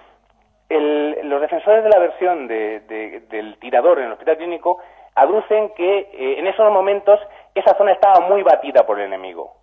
los 0.70 1.40
defensores 1.40 1.84
de 1.84 1.90
la 1.90 1.98
versión 1.98 2.46
del 2.48 3.58
tirador 3.60 3.98
en 3.98 4.06
el 4.06 4.12
hospital 4.12 4.38
clínico 4.38 4.78
aducen 5.14 5.74
que 5.74 5.98
eh, 5.98 6.38
en 6.38 6.46
esos 6.46 6.72
momentos 6.72 7.20
esa 7.54 7.76
zona 7.76 7.92
estaba 7.92 8.20
muy 8.20 8.42
batida 8.42 8.86
por 8.86 8.98
el 8.98 9.06
enemigo. 9.06 9.59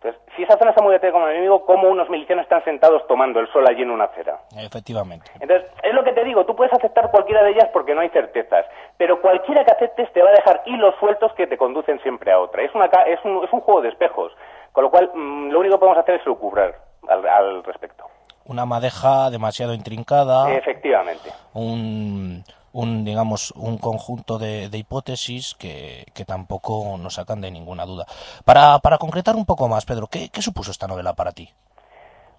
Entonces, 0.00 0.22
si 0.36 0.44
esa 0.44 0.56
zona 0.56 0.70
está 0.70 0.82
muy 0.82 0.96
con 0.98 1.22
el 1.22 1.30
enemigo, 1.30 1.64
¿cómo 1.66 1.88
unos 1.88 2.08
milicianos 2.08 2.44
están 2.44 2.62
sentados 2.64 3.04
tomando 3.08 3.40
el 3.40 3.48
sol 3.52 3.64
allí 3.68 3.82
en 3.82 3.90
una 3.90 4.04
acera? 4.04 4.38
Efectivamente. 4.56 5.28
Entonces, 5.40 5.68
es 5.82 5.92
lo 5.92 6.04
que 6.04 6.12
te 6.12 6.22
digo, 6.22 6.46
tú 6.46 6.54
puedes 6.54 6.72
aceptar 6.72 7.10
cualquiera 7.10 7.42
de 7.42 7.50
ellas 7.50 7.68
porque 7.72 7.94
no 7.94 8.00
hay 8.00 8.08
certezas, 8.10 8.64
pero 8.96 9.20
cualquiera 9.20 9.64
que 9.64 9.72
aceptes 9.72 10.12
te 10.12 10.22
va 10.22 10.30
a 10.30 10.34
dejar 10.34 10.62
hilos 10.66 10.94
sueltos 11.00 11.32
que 11.34 11.48
te 11.48 11.58
conducen 11.58 12.00
siempre 12.00 12.30
a 12.30 12.38
otra. 12.38 12.62
Es, 12.62 12.72
una, 12.74 12.86
es, 12.86 13.18
un, 13.24 13.44
es 13.44 13.52
un 13.52 13.60
juego 13.60 13.82
de 13.82 13.88
espejos, 13.88 14.32
con 14.72 14.84
lo 14.84 14.90
cual 14.90 15.10
mm, 15.12 15.50
lo 15.50 15.58
único 15.58 15.74
que 15.74 15.80
podemos 15.80 15.98
hacer 15.98 16.14
es 16.14 16.26
lucubrar 16.26 16.74
al 17.08 17.64
respecto 17.64 18.04
una 18.48 18.64
madeja 18.64 19.30
demasiado 19.30 19.74
intrincada. 19.74 20.50
Efectivamente. 20.52 21.30
Un, 21.52 22.42
un 22.72 23.04
digamos, 23.04 23.52
un 23.52 23.78
conjunto 23.78 24.38
de, 24.38 24.68
hipótesis 24.72 25.54
que, 25.54 26.04
tampoco 26.26 26.96
nos 26.98 27.14
sacan 27.14 27.40
de 27.40 27.50
ninguna 27.50 27.84
duda. 27.84 28.04
Para, 28.44 28.78
para 28.78 28.98
concretar 28.98 29.36
un 29.36 29.46
poco 29.46 29.68
más, 29.68 29.86
Pedro, 29.86 30.06
¿qué, 30.10 30.28
supuso 30.42 30.70
esta 30.70 30.86
novela 30.86 31.14
para 31.14 31.32
ti? 31.32 31.48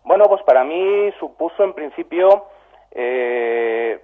Bueno, 0.03 0.25
pues 0.25 0.41
para 0.43 0.63
mí 0.63 1.11
supuso 1.19 1.63
en 1.63 1.73
principio, 1.73 2.45
eh, 2.91 3.99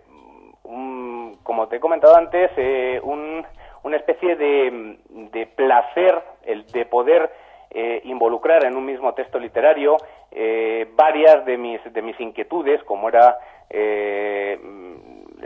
como 1.43 1.67
te 1.67 1.77
he 1.77 1.79
comentado 1.79 2.15
antes, 2.15 2.51
eh, 2.57 2.99
una 3.03 3.97
especie 3.97 4.35
de, 4.35 4.97
de 5.31 5.45
placer, 5.47 6.21
el 6.43 6.65
de 6.67 6.85
poder 6.85 7.31
eh, 7.77 7.99
involucrar 8.05 8.63
en 8.63 8.77
un 8.77 8.85
mismo 8.85 9.13
texto 9.13 9.37
literario 9.37 9.97
eh, 10.31 10.87
varias 10.95 11.45
de 11.45 11.57
mis, 11.57 11.81
de 11.91 12.01
mis 12.01 12.17
inquietudes, 12.21 12.81
como 12.83 13.09
era 13.09 13.37
eh, 13.69 14.57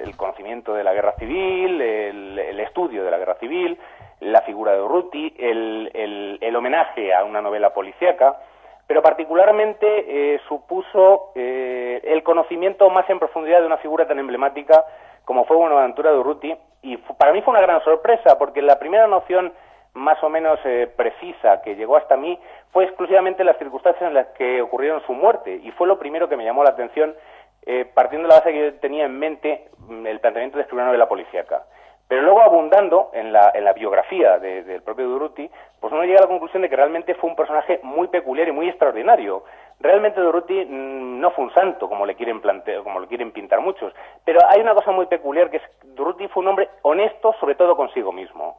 el 0.04 0.16
conocimiento 0.16 0.74
de 0.74 0.84
la 0.84 0.94
guerra 0.94 1.14
civil, 1.14 1.82
el, 1.82 2.60
estudio 2.60 3.04
de 3.04 3.12
la 3.12 3.18
guerra 3.18 3.36
civil, 3.36 3.78
la 4.22 4.42
figura 4.42 4.74
de 4.74 4.82
Urruti, 4.82 5.34
el, 5.38 6.56
homenaje 6.56 7.14
a 7.14 7.24
una 7.24 7.42
novela 7.42 7.74
policíaca, 7.74 8.38
pero 8.86 9.02
particularmente 9.02 10.40
supuso 10.48 11.32
el 11.36 12.22
conocimiento 12.24 12.90
más 12.90 13.10
en 13.10 13.20
profundidad 13.20 13.62
de 13.62 13.68
una 13.68 13.78
figura 13.78 14.08
tan 14.08 14.20
emblemática 14.20 14.84
como 15.30 15.46
fue 15.46 15.58
Buenaventura 15.58 16.12
de 16.12 16.18
Urruti, 16.18 16.58
y 16.82 16.98
para 16.98 17.32
mí 17.34 17.42
fue 17.44 17.52
una 17.52 17.62
gran 17.62 17.84
sorpresa, 17.84 18.40
porque 18.40 18.64
la 18.64 18.80
primera 18.80 19.06
noción 19.06 19.54
más 19.94 20.18
o 20.24 20.30
menos 20.30 20.60
eh, 20.66 20.92
precisa 20.96 21.62
que 21.62 21.76
llegó 21.76 21.98
hasta 21.98 22.16
mí 22.16 22.40
fue 22.72 22.86
exclusivamente 22.86 23.44
las 23.44 23.58
circunstancias 23.58 24.08
en 24.08 24.14
las 24.14 24.28
que 24.30 24.62
ocurrieron 24.62 25.02
su 25.06 25.14
muerte 25.14 25.60
y 25.64 25.72
fue 25.72 25.88
lo 25.88 26.00
primero 26.00 26.30
que 26.30 26.38
me 26.38 26.46
llamó 26.46 26.64
la 26.64 26.72
atención 26.72 27.16
eh, 27.66 27.86
partiendo 27.94 28.28
de 28.28 28.34
la 28.34 28.40
base 28.40 28.52
que 28.52 28.60
yo 28.60 28.74
tenía 28.80 29.06
en 29.06 29.18
mente 29.18 29.68
mm, 29.88 30.06
el 30.08 30.20
planteamiento 30.20 30.58
de 30.58 30.64
escribir 30.64 30.82
una 30.82 30.88
novela 30.88 31.08
policíaca. 31.08 31.64
Pero 32.08 32.24
luego 32.24 32.42
abundando 32.42 33.12
en 33.14 33.32
la, 33.32 33.52
en 33.54 33.64
la 33.64 33.74
biografía 33.74 34.40
del 34.40 34.82
propio 34.82 35.08
Durruti, 35.08 35.48
pues 35.80 35.94
uno 35.94 36.04
llega 36.04 36.18
a 36.18 36.22
la 36.24 36.28
conclusión 36.28 36.64
de 36.64 36.70
que 36.70 36.76
realmente 36.76 37.14
fue 37.14 37.30
un 37.30 37.36
personaje 37.36 37.80
muy 37.84 38.08
peculiar 38.08 38.48
y 38.48 38.52
muy 38.52 38.68
extraordinario. 38.68 39.44
Realmente 39.80 40.20
Durruti 40.20 40.66
mm, 40.66 41.20
no 41.20 41.30
fue 41.32 41.46
un 41.46 41.54
santo, 41.54 41.88
como 41.88 42.08
le 42.08 42.16
quieren 42.16 42.42
como 42.84 43.06
quieren 43.06 43.32
pintar 43.32 43.62
muchos. 43.62 43.94
Pero 44.26 44.40
hay 44.50 44.60
una 44.60 44.74
cosa 44.74 44.92
muy 44.92 45.06
peculiar 45.06 45.52
que 45.52 45.58
es 45.58 45.64
Durruti 45.84 46.28
fue 46.30 46.42
un 46.42 46.50
hombre 46.50 46.70
honesto, 46.82 47.36
sobre 47.40 47.54
todo 47.54 47.76
consigo 47.76 48.12
mismo 48.12 48.58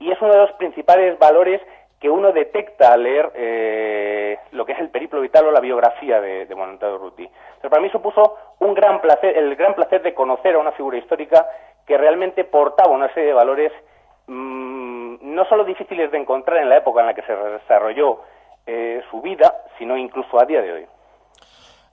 y 0.00 0.10
es 0.10 0.20
uno 0.20 0.32
de 0.32 0.38
los 0.38 0.52
principales 0.52 1.18
valores 1.18 1.60
que 2.00 2.08
uno 2.08 2.32
detecta 2.32 2.94
al 2.94 3.02
leer 3.02 3.30
eh, 3.34 4.38
lo 4.52 4.64
que 4.64 4.72
es 4.72 4.78
el 4.78 4.88
periplo 4.88 5.20
vital 5.20 5.46
o 5.46 5.50
la 5.50 5.60
biografía 5.60 6.20
de, 6.20 6.46
de 6.46 6.54
Montado 6.54 6.96
Ruti. 6.96 7.28
Pero 7.60 7.70
para 7.70 7.82
mí 7.82 7.90
supuso 7.90 8.38
un 8.60 8.72
gran 8.72 9.00
placer, 9.00 9.36
el 9.36 9.54
gran 9.54 9.74
placer 9.74 10.02
de 10.02 10.14
conocer 10.14 10.54
a 10.54 10.58
una 10.58 10.72
figura 10.72 10.96
histórica 10.96 11.46
que 11.86 11.98
realmente 11.98 12.44
portaba 12.44 12.94
una 12.94 13.12
serie 13.12 13.28
de 13.28 13.34
valores 13.34 13.72
mmm, 14.26 15.16
no 15.20 15.44
solo 15.44 15.64
difíciles 15.64 16.10
de 16.10 16.18
encontrar 16.18 16.58
en 16.62 16.70
la 16.70 16.78
época 16.78 17.00
en 17.00 17.06
la 17.06 17.14
que 17.14 17.22
se 17.22 17.34
desarrolló 17.34 18.22
eh, 18.66 19.02
su 19.10 19.20
vida, 19.20 19.64
sino 19.78 19.96
incluso 19.96 20.40
a 20.40 20.46
día 20.46 20.62
de 20.62 20.72
hoy 20.72 20.86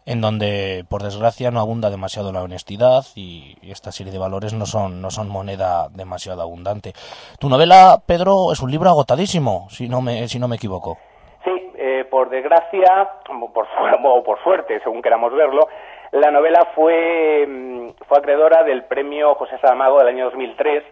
en 0.07 0.21
donde 0.21 0.85
por 0.89 1.03
desgracia 1.03 1.51
no 1.51 1.59
abunda 1.59 1.89
demasiado 1.89 2.31
la 2.31 2.41
honestidad 2.41 3.03
y 3.15 3.57
esta 3.69 3.91
serie 3.91 4.13
de 4.13 4.17
valores 4.17 4.53
no 4.53 4.65
son, 4.65 5.01
no 5.01 5.11
son 5.11 5.27
moneda 5.27 5.89
demasiado 5.89 6.41
abundante. 6.41 6.93
Tu 7.39 7.49
novela, 7.49 7.97
Pedro, 8.07 8.53
es 8.53 8.61
un 8.61 8.71
libro 8.71 8.89
agotadísimo, 8.89 9.67
si 9.69 9.89
no 9.89 10.01
me, 10.01 10.29
si 10.29 10.39
no 10.39 10.47
me 10.47 10.55
equivoco. 10.55 10.97
Sí, 11.43 11.51
eh, 11.75 12.05
por 12.09 12.29
desgracia, 12.29 13.09
por, 13.53 13.67
o 14.05 14.23
por 14.23 14.41
suerte, 14.43 14.79
según 14.79 15.01
queramos 15.01 15.33
verlo, 15.33 15.67
la 16.13 16.31
novela 16.31 16.69
fue, 16.73 17.45
mm, 17.45 17.89
fue 18.07 18.19
acreedora 18.19 18.63
del 18.63 18.85
premio 18.85 19.35
José 19.35 19.57
Saramago 19.59 19.99
del 19.99 20.07
año 20.07 20.25
2003 20.25 20.85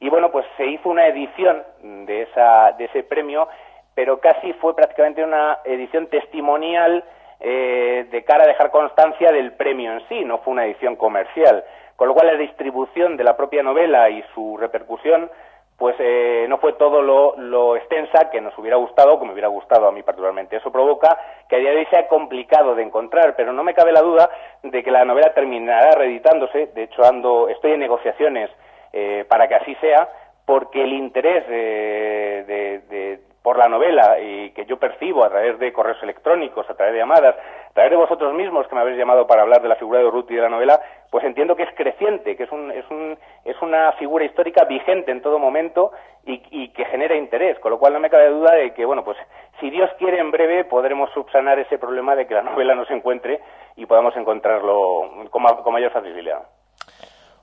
y 0.00 0.08
bueno, 0.08 0.30
pues 0.30 0.46
se 0.56 0.66
hizo 0.66 0.88
una 0.88 1.06
edición 1.08 1.62
de, 1.82 2.22
esa, 2.22 2.72
de 2.72 2.86
ese 2.86 3.02
premio, 3.02 3.48
pero 3.94 4.18
casi 4.18 4.54
fue 4.54 4.74
prácticamente 4.74 5.22
una 5.22 5.58
edición 5.64 6.06
testimonial 6.06 7.04
eh, 7.40 8.06
de 8.10 8.24
cara 8.24 8.44
a 8.44 8.48
dejar 8.48 8.70
constancia 8.70 9.30
del 9.32 9.52
premio 9.52 9.92
en 9.92 10.08
sí, 10.08 10.24
no 10.24 10.38
fue 10.38 10.52
una 10.52 10.66
edición 10.66 10.96
comercial. 10.96 11.64
Con 11.96 12.08
lo 12.08 12.14
cual 12.14 12.26
la 12.26 12.36
distribución 12.36 13.16
de 13.16 13.24
la 13.24 13.36
propia 13.36 13.62
novela 13.62 14.10
y 14.10 14.22
su 14.34 14.56
repercusión 14.56 15.30
pues 15.78 15.94
eh, 15.98 16.46
no 16.48 16.56
fue 16.58 16.72
todo 16.74 17.02
lo, 17.02 17.76
extensa 17.76 18.30
que 18.30 18.40
nos 18.40 18.56
hubiera 18.56 18.76
gustado, 18.76 19.18
como 19.18 19.26
me 19.26 19.32
hubiera 19.32 19.48
gustado 19.48 19.86
a 19.86 19.92
mí 19.92 20.02
particularmente. 20.02 20.56
Eso 20.56 20.72
provoca 20.72 21.18
que 21.48 21.56
a 21.56 21.58
día 21.58 21.70
de 21.70 21.78
hoy 21.78 21.86
sea 21.90 22.08
complicado 22.08 22.74
de 22.74 22.82
encontrar, 22.82 23.34
pero 23.36 23.52
no 23.52 23.62
me 23.62 23.74
cabe 23.74 23.92
la 23.92 24.00
duda 24.00 24.30
de 24.62 24.82
que 24.82 24.90
la 24.90 25.04
novela 25.04 25.34
terminará 25.34 25.90
reeditándose. 25.92 26.68
De 26.68 26.84
hecho, 26.84 27.04
ando, 27.04 27.48
estoy 27.48 27.72
en 27.72 27.80
negociaciones 27.80 28.50
eh, 28.92 29.26
para 29.28 29.48
que 29.48 29.54
así 29.54 29.74
sea, 29.76 30.08
porque 30.46 30.82
el 30.82 30.94
interés 30.94 31.46
de, 31.46 33.20
por 33.46 33.58
la 33.58 33.68
novela 33.68 34.18
y 34.18 34.50
que 34.50 34.64
yo 34.64 34.76
percibo 34.76 35.22
a 35.22 35.30
través 35.30 35.56
de 35.60 35.72
correos 35.72 36.02
electrónicos, 36.02 36.68
a 36.68 36.74
través 36.74 36.94
de 36.94 36.98
llamadas, 36.98 37.36
a 37.36 37.72
través 37.72 37.92
de 37.92 37.96
vosotros 37.96 38.34
mismos 38.34 38.66
que 38.66 38.74
me 38.74 38.80
habéis 38.80 38.98
llamado 38.98 39.28
para 39.28 39.42
hablar 39.42 39.62
de 39.62 39.68
la 39.68 39.76
figura 39.76 40.00
de 40.00 40.06
Urruti 40.06 40.32
y 40.32 40.36
de 40.36 40.42
la 40.42 40.48
novela, 40.48 40.80
pues 41.12 41.22
entiendo 41.22 41.54
que 41.54 41.62
es 41.62 41.72
creciente, 41.76 42.34
que 42.34 42.42
es, 42.42 42.50
un, 42.50 42.72
es, 42.72 42.84
un, 42.90 43.16
es 43.44 43.54
una 43.62 43.92
figura 43.92 44.24
histórica 44.24 44.64
vigente 44.64 45.12
en 45.12 45.22
todo 45.22 45.38
momento 45.38 45.92
y, 46.24 46.70
que 46.70 46.86
genera 46.86 47.14
interés, 47.14 47.56
con 47.60 47.70
lo 47.70 47.78
cual 47.78 47.92
no 47.92 48.00
me 48.00 48.10
cabe 48.10 48.30
duda 48.30 48.52
de 48.52 48.74
que, 48.74 48.84
bueno, 48.84 49.04
pues 49.04 49.16
si 49.60 49.70
Dios 49.70 49.90
quiere 49.96 50.18
en 50.18 50.32
breve 50.32 50.64
podremos 50.64 51.08
subsanar 51.12 51.60
ese 51.60 51.78
problema 51.78 52.16
de 52.16 52.26
que 52.26 52.34
la 52.34 52.42
novela 52.42 52.74
no 52.74 52.84
se 52.86 52.94
encuentre 52.94 53.38
y 53.76 53.86
podamos 53.86 54.16
encontrarlo 54.16 55.28
con, 55.30 55.44
con 55.62 55.72
mayor 55.72 55.92
facilidad. 55.92 56.42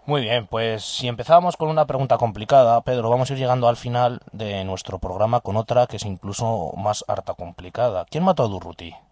Muy 0.05 0.21
bien, 0.21 0.47
pues 0.47 0.83
si 0.83 1.07
empezamos 1.07 1.55
con 1.55 1.69
una 1.69 1.85
pregunta 1.85 2.17
complicada, 2.17 2.81
Pedro, 2.81 3.09
vamos 3.09 3.29
a 3.29 3.33
ir 3.33 3.39
llegando 3.39 3.69
al 3.69 3.77
final 3.77 4.19
de 4.33 4.65
nuestro 4.65 4.99
programa 4.99 5.39
con 5.39 5.55
otra 5.55 5.87
que 5.87 5.95
es 5.95 6.05
incluso 6.05 6.73
más 6.75 7.05
harta 7.07 7.35
complicada. 7.35 8.03
¿Quién 8.11 8.25
mató 8.25 8.43
a 8.43 8.47
Durruti? 8.47 8.93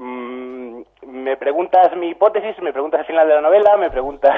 Mm, 0.00 0.82
me 1.08 1.36
preguntas 1.36 1.96
mi 1.96 2.10
hipótesis, 2.10 2.56
me 2.62 2.72
preguntas 2.72 3.00
el 3.00 3.06
final 3.06 3.26
de 3.26 3.34
la 3.34 3.40
novela, 3.40 3.76
me 3.76 3.90
preguntas... 3.90 4.32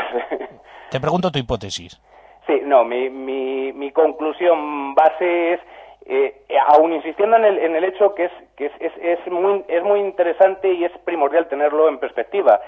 Te 0.90 0.98
pregunto 0.98 1.30
tu 1.30 1.38
hipótesis. 1.38 2.00
Sí, 2.46 2.62
no, 2.64 2.82
mi, 2.82 3.10
mi, 3.10 3.70
mi 3.74 3.92
conclusión 3.92 4.94
base 4.94 5.52
es 5.52 5.60
eh, 6.06 6.34
aún 6.68 6.94
insistiendo 6.94 7.36
en 7.36 7.44
el, 7.44 7.58
en 7.58 7.76
el 7.76 7.84
hecho 7.84 8.14
que, 8.14 8.24
es, 8.24 8.32
que 8.56 8.66
es, 8.66 8.72
es, 8.80 8.92
es, 9.02 9.30
muy, 9.30 9.64
es 9.68 9.82
muy 9.84 10.00
interesante 10.00 10.72
y 10.72 10.84
es 10.84 10.92
primordial 11.04 11.46
tenerlo 11.48 11.90
en 11.90 11.98
perspectiva. 11.98 12.58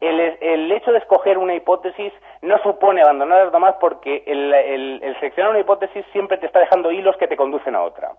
El, 0.00 0.18
el, 0.18 0.72
hecho 0.72 0.92
de 0.92 0.98
escoger 0.98 1.36
una 1.36 1.54
hipótesis 1.54 2.12
no 2.40 2.56
supone 2.62 3.02
abandonar 3.02 3.44
las 3.44 3.52
demás 3.52 3.74
porque 3.80 4.22
el, 4.26 4.52
el, 4.54 5.02
el, 5.02 5.14
seleccionar 5.16 5.50
una 5.50 5.60
hipótesis 5.60 6.04
siempre 6.12 6.38
te 6.38 6.46
está 6.46 6.58
dejando 6.60 6.90
hilos 6.90 7.16
que 7.18 7.28
te 7.28 7.36
conducen 7.36 7.74
a 7.74 7.82
otra. 7.82 8.12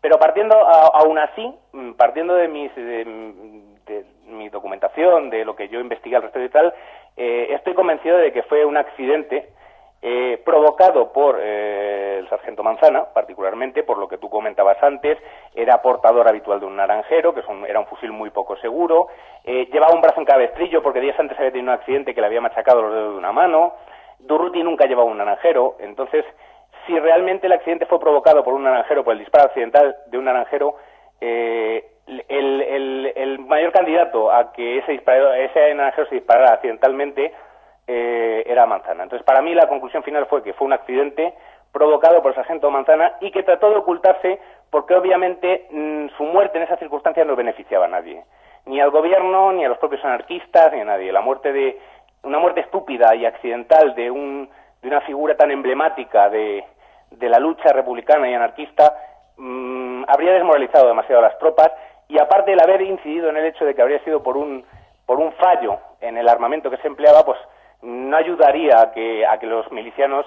Pero 0.00 0.18
partiendo, 0.18 0.56
a, 0.56 0.86
aún 0.94 1.18
así, 1.18 1.54
mm, 1.72 1.92
partiendo 1.92 2.34
de, 2.34 2.48
mis, 2.48 2.74
de, 2.74 3.04
mi 4.26 4.48
documentación, 4.48 5.28
de 5.28 5.44
lo 5.44 5.54
que 5.54 5.68
yo 5.68 5.78
investigué 5.80 6.16
al 6.16 6.22
respecto 6.22 6.46
y 6.46 6.50
tal, 6.50 6.74
eh, 7.16 7.48
estoy 7.50 7.74
convencido 7.74 8.16
de 8.16 8.32
que 8.32 8.42
fue 8.44 8.64
un 8.64 8.78
accidente 8.78 9.50
eh, 10.02 10.40
provocado 10.46 11.12
por 11.12 11.38
eh, 11.42 12.20
el 12.20 12.28
sargento 12.30 12.62
Manzana, 12.62 13.04
particularmente 13.12 13.82
por 13.82 13.98
lo 13.98 14.08
que 14.08 14.16
tú 14.16 14.30
comentabas 14.30 14.82
antes, 14.82 15.18
era 15.54 15.82
portador 15.82 16.26
habitual 16.26 16.58
de 16.58 16.64
un 16.64 16.76
naranjero, 16.76 17.34
que 17.34 17.42
un, 17.46 17.66
era 17.66 17.80
un 17.80 17.86
fusil 17.86 18.10
muy 18.10 18.30
poco 18.30 18.56
seguro, 18.56 19.08
eh, 19.44 19.68
llevaba 19.70 19.94
un 19.94 20.00
brazo 20.00 20.20
en 20.20 20.24
cabestrillo 20.24 20.82
porque 20.82 21.00
días 21.00 21.20
antes 21.20 21.38
había 21.38 21.52
tenido 21.52 21.70
un 21.70 21.78
accidente 21.78 22.14
que 22.14 22.20
le 22.22 22.28
había 22.28 22.40
machacado 22.40 22.80
los 22.80 22.94
dedos 22.94 23.12
de 23.12 23.18
una 23.18 23.32
mano, 23.32 23.74
Durruti 24.20 24.62
nunca 24.62 24.86
llevaba 24.86 25.10
un 25.10 25.18
naranjero, 25.18 25.76
entonces, 25.80 26.24
si 26.86 26.98
realmente 26.98 27.46
el 27.46 27.52
accidente 27.52 27.84
fue 27.84 28.00
provocado 28.00 28.42
por 28.42 28.54
un 28.54 28.62
naranjero, 28.62 29.04
por 29.04 29.12
el 29.12 29.18
disparo 29.18 29.48
accidental 29.48 29.96
de 30.06 30.16
un 30.16 30.24
naranjero, 30.24 30.76
el, 31.20 31.84
el, 32.28 33.12
el, 33.14 33.38
mayor 33.40 33.72
candidato 33.72 34.32
a 34.32 34.52
que 34.52 34.78
ese, 34.78 34.94
ese 34.94 35.74
naranjero 35.74 36.08
se 36.08 36.14
disparara 36.14 36.54
accidentalmente 36.54 37.34
eh, 37.92 38.44
era 38.46 38.66
Manzana. 38.66 39.02
Entonces, 39.02 39.26
para 39.26 39.42
mí 39.42 39.52
la 39.52 39.66
conclusión 39.66 40.04
final 40.04 40.26
fue 40.26 40.44
que 40.44 40.52
fue 40.52 40.66
un 40.66 40.72
accidente 40.72 41.34
provocado 41.72 42.22
por 42.22 42.30
el 42.30 42.36
sargento 42.36 42.70
Manzana 42.70 43.16
y 43.20 43.32
que 43.32 43.42
trató 43.42 43.68
de 43.70 43.76
ocultarse 43.76 44.38
porque 44.70 44.94
obviamente 44.94 45.66
mmm, 45.70 46.06
su 46.16 46.22
muerte 46.22 46.58
en 46.58 46.64
esas 46.64 46.78
circunstancias 46.78 47.26
no 47.26 47.34
beneficiaba 47.34 47.86
a 47.86 47.88
nadie, 47.88 48.22
ni 48.66 48.80
al 48.80 48.90
gobierno, 48.90 49.52
ni 49.52 49.64
a 49.64 49.68
los 49.68 49.78
propios 49.78 50.04
anarquistas, 50.04 50.72
ni 50.72 50.80
a 50.80 50.84
nadie. 50.84 51.10
La 51.10 51.20
muerte 51.20 51.52
de 51.52 51.80
una 52.22 52.38
muerte 52.38 52.60
estúpida 52.60 53.12
y 53.16 53.26
accidental 53.26 53.94
de, 53.96 54.08
un, 54.08 54.48
de 54.82 54.88
una 54.88 55.00
figura 55.00 55.36
tan 55.36 55.50
emblemática 55.50 56.28
de, 56.28 56.64
de 57.10 57.28
la 57.28 57.40
lucha 57.40 57.72
republicana 57.72 58.30
y 58.30 58.34
anarquista 58.34 58.94
mmm, 59.36 60.04
habría 60.06 60.34
desmoralizado 60.34 60.86
demasiado 60.86 61.20
a 61.20 61.28
las 61.28 61.38
tropas 61.38 61.72
y 62.06 62.20
aparte 62.20 62.52
el 62.52 62.60
haber 62.60 62.82
incidido 62.82 63.30
en 63.30 63.36
el 63.36 63.46
hecho 63.46 63.64
de 63.64 63.74
que 63.74 63.82
habría 63.82 64.04
sido 64.04 64.22
por 64.22 64.36
un 64.36 64.64
por 65.06 65.18
un 65.18 65.32
fallo 65.32 65.78
en 66.00 66.16
el 66.16 66.28
armamento 66.28 66.70
que 66.70 66.76
se 66.76 66.86
empleaba, 66.86 67.24
pues 67.24 67.38
no 67.82 68.16
ayudaría 68.16 68.80
a 68.80 68.92
que, 68.92 69.26
a 69.26 69.38
que 69.38 69.46
los 69.46 69.70
milicianos 69.72 70.26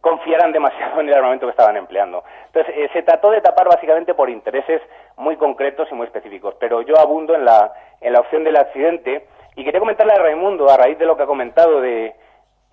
confiaran 0.00 0.52
demasiado 0.52 1.00
en 1.00 1.08
el 1.08 1.14
armamento 1.14 1.46
que 1.46 1.50
estaban 1.50 1.76
empleando. 1.76 2.24
Entonces, 2.46 2.74
eh, 2.76 2.90
se 2.92 3.02
trató 3.02 3.30
de 3.30 3.40
tapar 3.40 3.68
básicamente 3.68 4.14
por 4.14 4.30
intereses 4.30 4.82
muy 5.16 5.36
concretos 5.36 5.88
y 5.90 5.94
muy 5.94 6.06
específicos, 6.06 6.54
pero 6.58 6.82
yo 6.82 6.98
abundo 6.98 7.34
en 7.34 7.44
la, 7.44 7.72
en 8.00 8.12
la 8.12 8.20
opción 8.20 8.44
del 8.44 8.56
accidente 8.56 9.26
y 9.56 9.64
quería 9.64 9.80
comentarle 9.80 10.14
a 10.14 10.18
Raimundo, 10.18 10.68
a 10.68 10.76
raíz 10.76 10.98
de 10.98 11.06
lo 11.06 11.16
que 11.16 11.22
ha 11.22 11.26
comentado 11.26 11.80
de, 11.80 12.14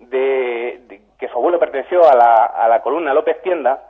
de, 0.00 1.02
que 1.18 1.28
su 1.28 1.34
abuelo 1.34 1.60
perteneció 1.60 2.08
a 2.08 2.16
la, 2.16 2.46
a 2.46 2.68
la 2.68 2.82
columna 2.82 3.14
López 3.14 3.40
Tienda, 3.42 3.84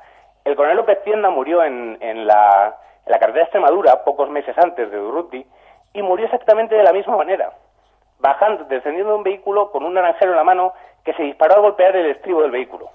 el 0.45 0.57
coronel 0.57 0.77
López 0.77 1.03
Tienda 1.05 1.31
murió 1.31 1.63
en, 1.63 1.97
en, 2.01 2.27
la, 2.27 2.77
en 3.07 3.13
la 3.13 3.19
carretera 3.19 3.45
de 3.45 3.45
Extremadura 3.45 4.05
pocos 4.05 4.29
meses 4.29 4.57
antes 4.59 4.91
de 4.91 4.97
Durruti 4.97 5.47
y 5.95 6.03
murió 6.03 6.27
exactamente 6.27 6.75
de 6.75 6.83
la 6.83 6.93
misma 6.93 7.17
manera 7.17 7.53
bajando, 8.23 8.65
descendiendo 8.65 9.11
de 9.11 9.19
un 9.19 9.25
vehículo 9.25 9.71
con 9.71 9.85
un 9.85 9.95
naranjero 9.95 10.31
en 10.31 10.37
la 10.39 10.45
mano 10.45 10.73
que 11.05 11.13
se 11.15 11.25
disparó 11.25 11.57
al 11.57 11.63
golpear 11.63 11.95
el 11.97 12.13
estribo 12.13 12.41
del 12.43 12.53
vehículo. 12.53 12.91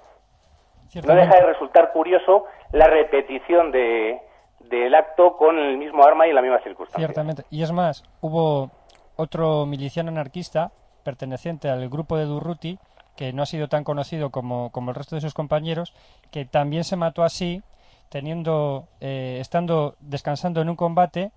No 1.06 1.14
deja 1.14 1.36
de 1.36 1.46
resultar 1.46 1.92
curioso 1.92 2.46
la 2.72 2.86
repetición 2.86 3.70
de, 3.70 4.20
del 4.60 4.94
acto 4.94 5.36
con 5.36 5.58
el 5.58 5.76
mismo 5.76 6.02
arma 6.02 6.26
y 6.26 6.30
en 6.30 6.36
la 6.36 6.42
misma 6.42 6.58
circunstancia. 6.60 7.06
Ciertamente. 7.06 7.44
Y 7.50 7.62
es 7.62 7.70
más, 7.70 8.04
hubo 8.22 8.70
otro 9.16 9.66
miliciano 9.66 10.10
anarquista 10.10 10.72
perteneciente 11.04 11.68
al 11.68 11.88
grupo 11.90 12.16
de 12.16 12.24
Durruti, 12.24 12.78
que 13.16 13.32
no 13.34 13.42
ha 13.42 13.46
sido 13.46 13.68
tan 13.68 13.84
conocido 13.84 14.30
como, 14.30 14.70
como 14.70 14.90
el 14.90 14.96
resto 14.96 15.14
de 15.14 15.20
sus 15.20 15.34
compañeros, 15.34 15.92
que 16.30 16.46
también 16.46 16.84
se 16.84 16.96
mató 16.96 17.22
así, 17.22 17.62
teniendo, 18.08 18.86
eh, 19.00 19.38
estando 19.40 19.94
descansando 20.00 20.62
en 20.62 20.70
un 20.70 20.76
combate 20.76 21.32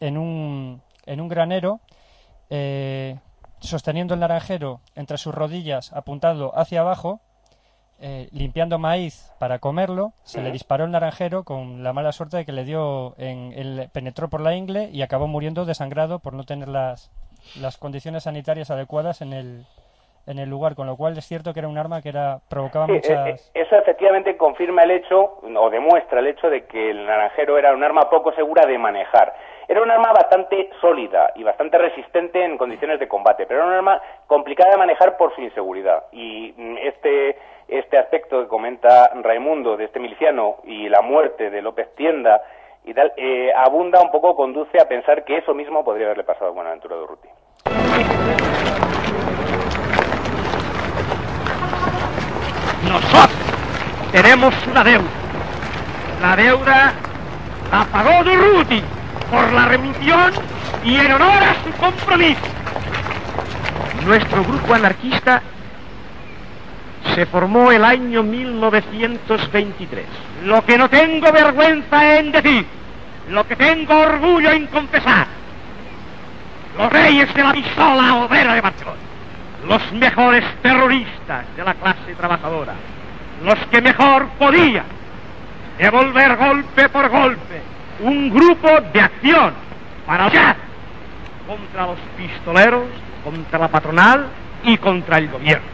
en 0.00 0.18
un, 0.18 0.82
en 1.06 1.20
un 1.20 1.28
granero 1.28 1.80
eh, 2.54 3.16
sosteniendo 3.60 4.12
el 4.12 4.20
naranjero 4.20 4.80
entre 4.94 5.16
sus 5.16 5.34
rodillas, 5.34 5.90
apuntando 5.94 6.52
hacia 6.54 6.80
abajo, 6.80 7.20
eh, 7.98 8.28
limpiando 8.30 8.78
maíz 8.78 9.32
para 9.38 9.58
comerlo, 9.58 10.10
se 10.22 10.42
le 10.42 10.50
disparó 10.50 10.84
el 10.84 10.90
naranjero 10.90 11.44
con 11.44 11.82
la 11.82 11.94
mala 11.94 12.12
suerte 12.12 12.36
de 12.36 12.44
que 12.44 12.52
le 12.52 12.64
dio, 12.64 13.14
en, 13.16 13.52
el, 13.54 13.88
penetró 13.94 14.28
por 14.28 14.42
la 14.42 14.54
ingle 14.54 14.90
y 14.92 15.00
acabó 15.00 15.28
muriendo 15.28 15.64
desangrado 15.64 16.18
por 16.18 16.34
no 16.34 16.42
tener 16.42 16.68
las, 16.68 17.10
las 17.58 17.78
condiciones 17.78 18.24
sanitarias 18.24 18.70
adecuadas 18.70 19.22
en 19.22 19.32
el, 19.32 19.64
en 20.26 20.38
el 20.38 20.50
lugar, 20.50 20.74
con 20.74 20.86
lo 20.86 20.96
cual 20.96 21.16
es 21.16 21.24
cierto 21.24 21.54
que 21.54 21.60
era 21.60 21.68
un 21.68 21.78
arma 21.78 22.02
que 22.02 22.10
era 22.10 22.38
provocaba 22.50 22.86
Sí, 22.86 22.92
muchas... 22.92 23.28
eh, 23.28 23.30
eh, 23.30 23.62
eso 23.62 23.76
efectivamente 23.76 24.36
confirma 24.36 24.82
el 24.82 24.90
hecho, 24.90 25.40
o 25.42 25.70
demuestra 25.70 26.20
el 26.20 26.26
hecho 26.26 26.50
de 26.50 26.66
que 26.66 26.90
el 26.90 27.06
naranjero 27.06 27.56
era 27.56 27.72
un 27.72 27.82
arma 27.82 28.10
poco 28.10 28.32
segura 28.34 28.66
de 28.66 28.76
manejar. 28.78 29.32
Era 29.72 29.80
un 29.80 29.90
arma 29.90 30.12
bastante 30.12 30.68
sólida 30.82 31.32
y 31.34 31.42
bastante 31.44 31.78
resistente 31.78 32.44
en 32.44 32.58
condiciones 32.58 33.00
de 33.00 33.08
combate, 33.08 33.46
pero 33.46 33.60
era 33.60 33.68
un 33.68 33.72
arma 33.72 34.02
complicada 34.26 34.72
de 34.72 34.76
manejar 34.76 35.16
por 35.16 35.34
su 35.34 35.40
inseguridad. 35.40 36.04
Y 36.12 36.52
mm, 36.54 36.76
este, 36.76 37.38
este 37.68 37.96
aspecto 37.96 38.42
que 38.42 38.48
comenta 38.48 39.08
Raimundo 39.22 39.78
de 39.78 39.86
este 39.86 39.98
miliciano 39.98 40.56
y 40.64 40.90
la 40.90 41.00
muerte 41.00 41.48
de 41.48 41.62
López 41.62 41.88
Tienda 41.94 42.42
y 42.84 42.92
tal, 42.92 43.14
eh, 43.16 43.50
abunda 43.64 44.02
un 44.02 44.10
poco, 44.10 44.36
conduce 44.36 44.78
a 44.78 44.86
pensar 44.86 45.24
que 45.24 45.38
eso 45.38 45.54
mismo 45.54 45.82
podría 45.82 46.04
haberle 46.04 46.24
pasado 46.24 46.50
a 46.50 46.54
Buenaventura 46.54 46.96
de 46.96 47.02
Urruti. 47.04 47.28
Nosotros 52.86 54.12
tenemos 54.12 54.66
una 54.66 54.84
deuda. 54.84 55.10
La 56.20 56.36
deuda 56.36 56.92
la 57.70 57.86
pagó 57.90 58.22
Durruti 58.22 58.84
por 59.32 59.50
la 59.54 59.64
remisión 59.64 60.30
y 60.84 60.96
en 60.96 61.10
honor 61.10 61.42
a 61.42 61.54
su 61.64 61.72
compromiso. 61.80 62.40
Nuestro 64.04 64.44
grupo 64.44 64.74
anarquista 64.74 65.40
se 67.14 67.24
formó 67.24 67.72
el 67.72 67.82
año 67.82 68.22
1923. 68.22 70.04
Lo 70.44 70.62
que 70.66 70.76
no 70.76 70.90
tengo 70.90 71.32
vergüenza 71.32 72.18
en 72.18 72.30
decir, 72.30 72.66
lo 73.30 73.46
que 73.46 73.56
tengo 73.56 74.00
orgullo 74.00 74.50
en 74.50 74.66
confesar, 74.66 75.26
los 76.76 76.92
reyes 76.92 77.32
de 77.32 77.42
la 77.42 77.52
pistola 77.52 78.16
obrera 78.16 78.52
de 78.52 78.60
Barcelona, 78.60 78.98
los 79.66 79.92
mejores 79.92 80.44
terroristas 80.60 81.46
de 81.56 81.64
la 81.64 81.72
clase 81.72 82.14
trabajadora, 82.18 82.74
los 83.42 83.58
que 83.70 83.80
mejor 83.80 84.28
podían 84.38 84.84
devolver 85.78 86.36
golpe 86.36 86.88
por 86.90 87.08
golpe 87.08 87.71
un 88.02 88.30
grupo 88.30 88.68
de 88.92 89.00
acción 89.00 89.54
para 90.06 90.24
luchar 90.24 90.56
contra 91.46 91.86
los 91.86 91.98
pistoleros, 92.16 92.84
contra 93.24 93.58
la 93.58 93.68
patronal 93.68 94.26
y 94.64 94.76
contra 94.76 95.18
el 95.18 95.28
gobierno. 95.28 95.66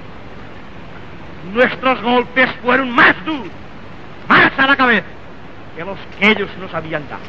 Nuestros 1.52 2.02
golpes 2.02 2.50
fueron 2.62 2.90
más 2.90 3.14
duros, 3.24 3.50
más 4.28 4.50
a 4.58 4.66
la 4.66 4.76
cabeza 4.76 5.06
que 5.76 5.84
los 5.84 5.98
que 6.18 6.30
ellos 6.30 6.50
nos 6.60 6.72
habían 6.74 7.08
dado. 7.08 7.22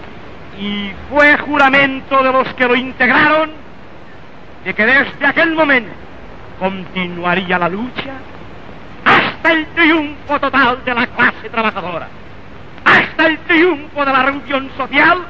Y 0.59 0.91
fue 1.09 1.37
juramento 1.37 2.21
de 2.21 2.31
los 2.31 2.53
que 2.55 2.67
lo 2.67 2.75
integraron 2.75 3.51
de 4.65 4.73
que 4.73 4.85
desde 4.85 5.25
aquel 5.25 5.53
momento 5.53 5.91
continuaría 6.59 7.57
la 7.57 7.69
lucha 7.69 8.13
hasta 9.05 9.53
el 9.53 9.65
triunfo 9.67 10.39
total 10.39 10.83
de 10.83 10.93
la 10.93 11.07
clase 11.07 11.49
trabajadora, 11.49 12.07
hasta 12.89 13.27
el 13.27 13.39
triunfo 13.39 14.05
de 14.05 14.11
la 14.11 14.23
reunión 14.23 14.69
social 14.75 15.27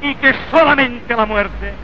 y 0.00 0.14
que 0.14 0.34
solamente 0.50 1.14
la 1.16 1.26
muerte 1.26 1.74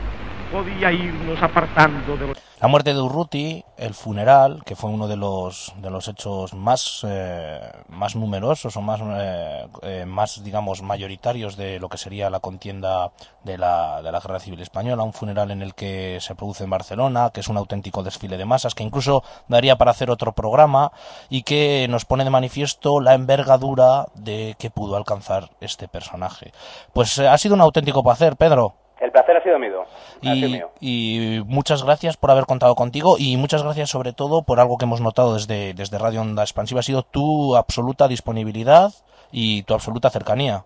podía 0.51 0.93
irnos 0.93 1.43
apartando 1.43 2.17
de 2.17 2.27
los... 2.29 2.39
La 2.59 2.69
muerte 2.69 2.95
de 2.95 3.03
Urruti, 3.03 3.63
el 3.77 3.93
funeral, 3.93 4.63
que 4.65 4.77
fue 4.77 4.89
uno 4.89 5.07
de 5.09 5.17
los, 5.17 5.75
de 5.77 5.91
los 5.91 6.09
hechos 6.09 6.55
más, 6.55 7.05
eh, 7.07 7.61
más 7.89 8.17
numerosos 8.17 8.79
o 8.79 8.81
más, 8.81 8.99
eh, 9.03 9.69
eh, 9.83 10.07
más, 10.07 10.43
digamos, 10.43 10.81
mayoritarios 10.81 11.59
de 11.59 11.79
lo 11.79 11.91
que 11.91 11.99
sería 11.99 12.31
la 12.31 12.41
contienda 12.41 13.13
de 13.45 13.59
la, 13.59 14.01
de 14.01 14.11
la 14.11 14.21
Guerra 14.21 14.41
Civil 14.41 14.63
Española, 14.63 15.03
un 15.03 15.13
funeral 15.13 15.51
en 15.51 15.61
el 15.61 15.75
que 15.75 16.17
se 16.23 16.35
produce 16.35 16.65
en 16.65 16.71
Barcelona, 16.71 17.29
que 17.29 17.41
es 17.41 17.49
un 17.49 17.59
auténtico 17.59 18.03
desfile 18.03 18.39
de 18.39 18.47
masas, 18.47 18.75
que 18.75 18.85
incluso 18.85 19.23
daría 19.49 19.77
para 19.77 19.91
hacer 19.91 20.11
otro 20.11 20.33
programa 20.33 20.93
y 21.29 21.43
que 21.43 21.87
nos 21.91 22.07
pone 22.07 22.25
de 22.25 22.31
manifiesto 22.31 23.01
la 23.01 23.13
envergadura 23.13 24.07
de 24.15 24.57
que 24.59 24.71
pudo 24.71 24.97
alcanzar 24.97 25.51
este 25.61 25.89
personaje. 25.89 26.53
Pues 26.95 27.19
ha 27.19 27.37
sido 27.37 27.55
un 27.55 27.61
auténtico 27.61 28.03
placer, 28.03 28.37
Pedro. 28.37 28.86
El 29.07 29.13
placer 29.13 29.37
ha 29.37 29.43
sido 29.45 29.57
mío. 29.61 29.83
Ha 29.83 30.35
sido 30.35 30.49
Y, 30.49 30.53
mío. 30.53 30.71
y 30.81 31.41
muchas 31.47 31.85
gracias 31.85 32.17
por 32.17 32.33
haber 32.33 32.45
contado 32.45 32.75
contigo 32.75 33.15
y 33.21 33.37
muchas 33.37 33.63
gracias 33.63 33.89
sobre 33.89 34.13
todo 34.13 34.43
por 34.43 34.59
algo 34.59 34.79
que 34.79 34.85
hemos 34.85 35.01
notado 35.01 35.35
desde, 35.35 35.75
desde 35.75 35.97
Radio 35.97 36.23
Onda 36.23 36.43
Expansiva, 36.43 36.81
ha 36.81 36.83
sido 36.83 37.05
tu 37.05 37.55
absoluta 37.55 38.09
disponibilidad 38.09 38.93
y 39.31 39.63
tu 39.63 39.75
absoluta 39.75 40.11
cercanía. 40.11 40.65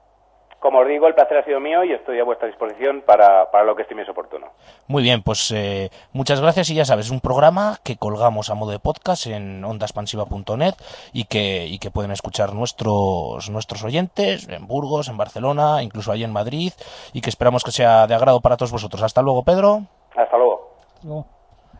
Como 0.61 0.81
os 0.81 0.89
digo, 0.89 1.07
el 1.07 1.15
placer 1.15 1.39
ha 1.39 1.45
sido 1.45 1.59
mío 1.59 1.83
y 1.85 1.93
estoy 1.93 2.21
a 2.21 2.25
vuestra 2.25 2.47
disposición 2.47 3.03
para, 3.07 3.51
para 3.51 3.65
lo 3.65 3.75
que 3.75 3.83
estiméis 3.83 4.09
oportuno. 4.11 4.49
Muy 4.87 5.03
bien, 5.03 5.23
pues 5.23 5.51
eh, 5.53 5.91
muchas 6.13 6.41
gracias 6.41 6.69
y 6.71 6.75
ya 6.75 6.85
sabes, 6.85 7.07
es 7.07 7.13
un 7.13 7.21
programa 7.21 7.79
que 7.83 7.97
colgamos 7.97 8.51
a 8.51 8.55
modo 8.55 8.71
de 8.71 8.79
podcast 8.79 9.27
en 9.27 9.65
ondaspansiva.net 9.65 10.75
y 11.15 11.25
que, 11.25 11.67
y 11.67 11.79
que 11.79 11.91
pueden 11.91 12.11
escuchar 12.11 12.53
nuestros, 12.53 13.49
nuestros 13.51 13.83
oyentes 13.85 14.49
en 14.49 14.67
Burgos, 14.67 15.09
en 15.09 15.17
Barcelona, 15.17 15.83
incluso 15.83 16.13
allí 16.13 16.25
en 16.25 16.33
Madrid 16.33 16.73
y 17.15 17.23
que 17.23 17.31
esperamos 17.31 17.65
que 17.65 17.71
sea 17.73 18.07
de 18.07 18.15
agrado 18.15 18.41
para 18.41 18.59
todos 18.59 18.73
vosotros. 18.73 19.03
Hasta 19.03 19.23
luego, 19.23 19.43
Pedro. 19.43 19.81
Hasta 20.15 20.37
luego. 20.37 20.75
Hasta 20.95 21.09
luego. 21.09 21.27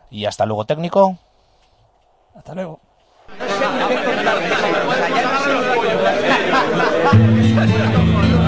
Y 0.09 0.25
hasta 0.25 0.45
luego, 0.45 0.65
técnico. 0.65 1.17
Hasta 2.35 2.55
luego. 2.55 2.79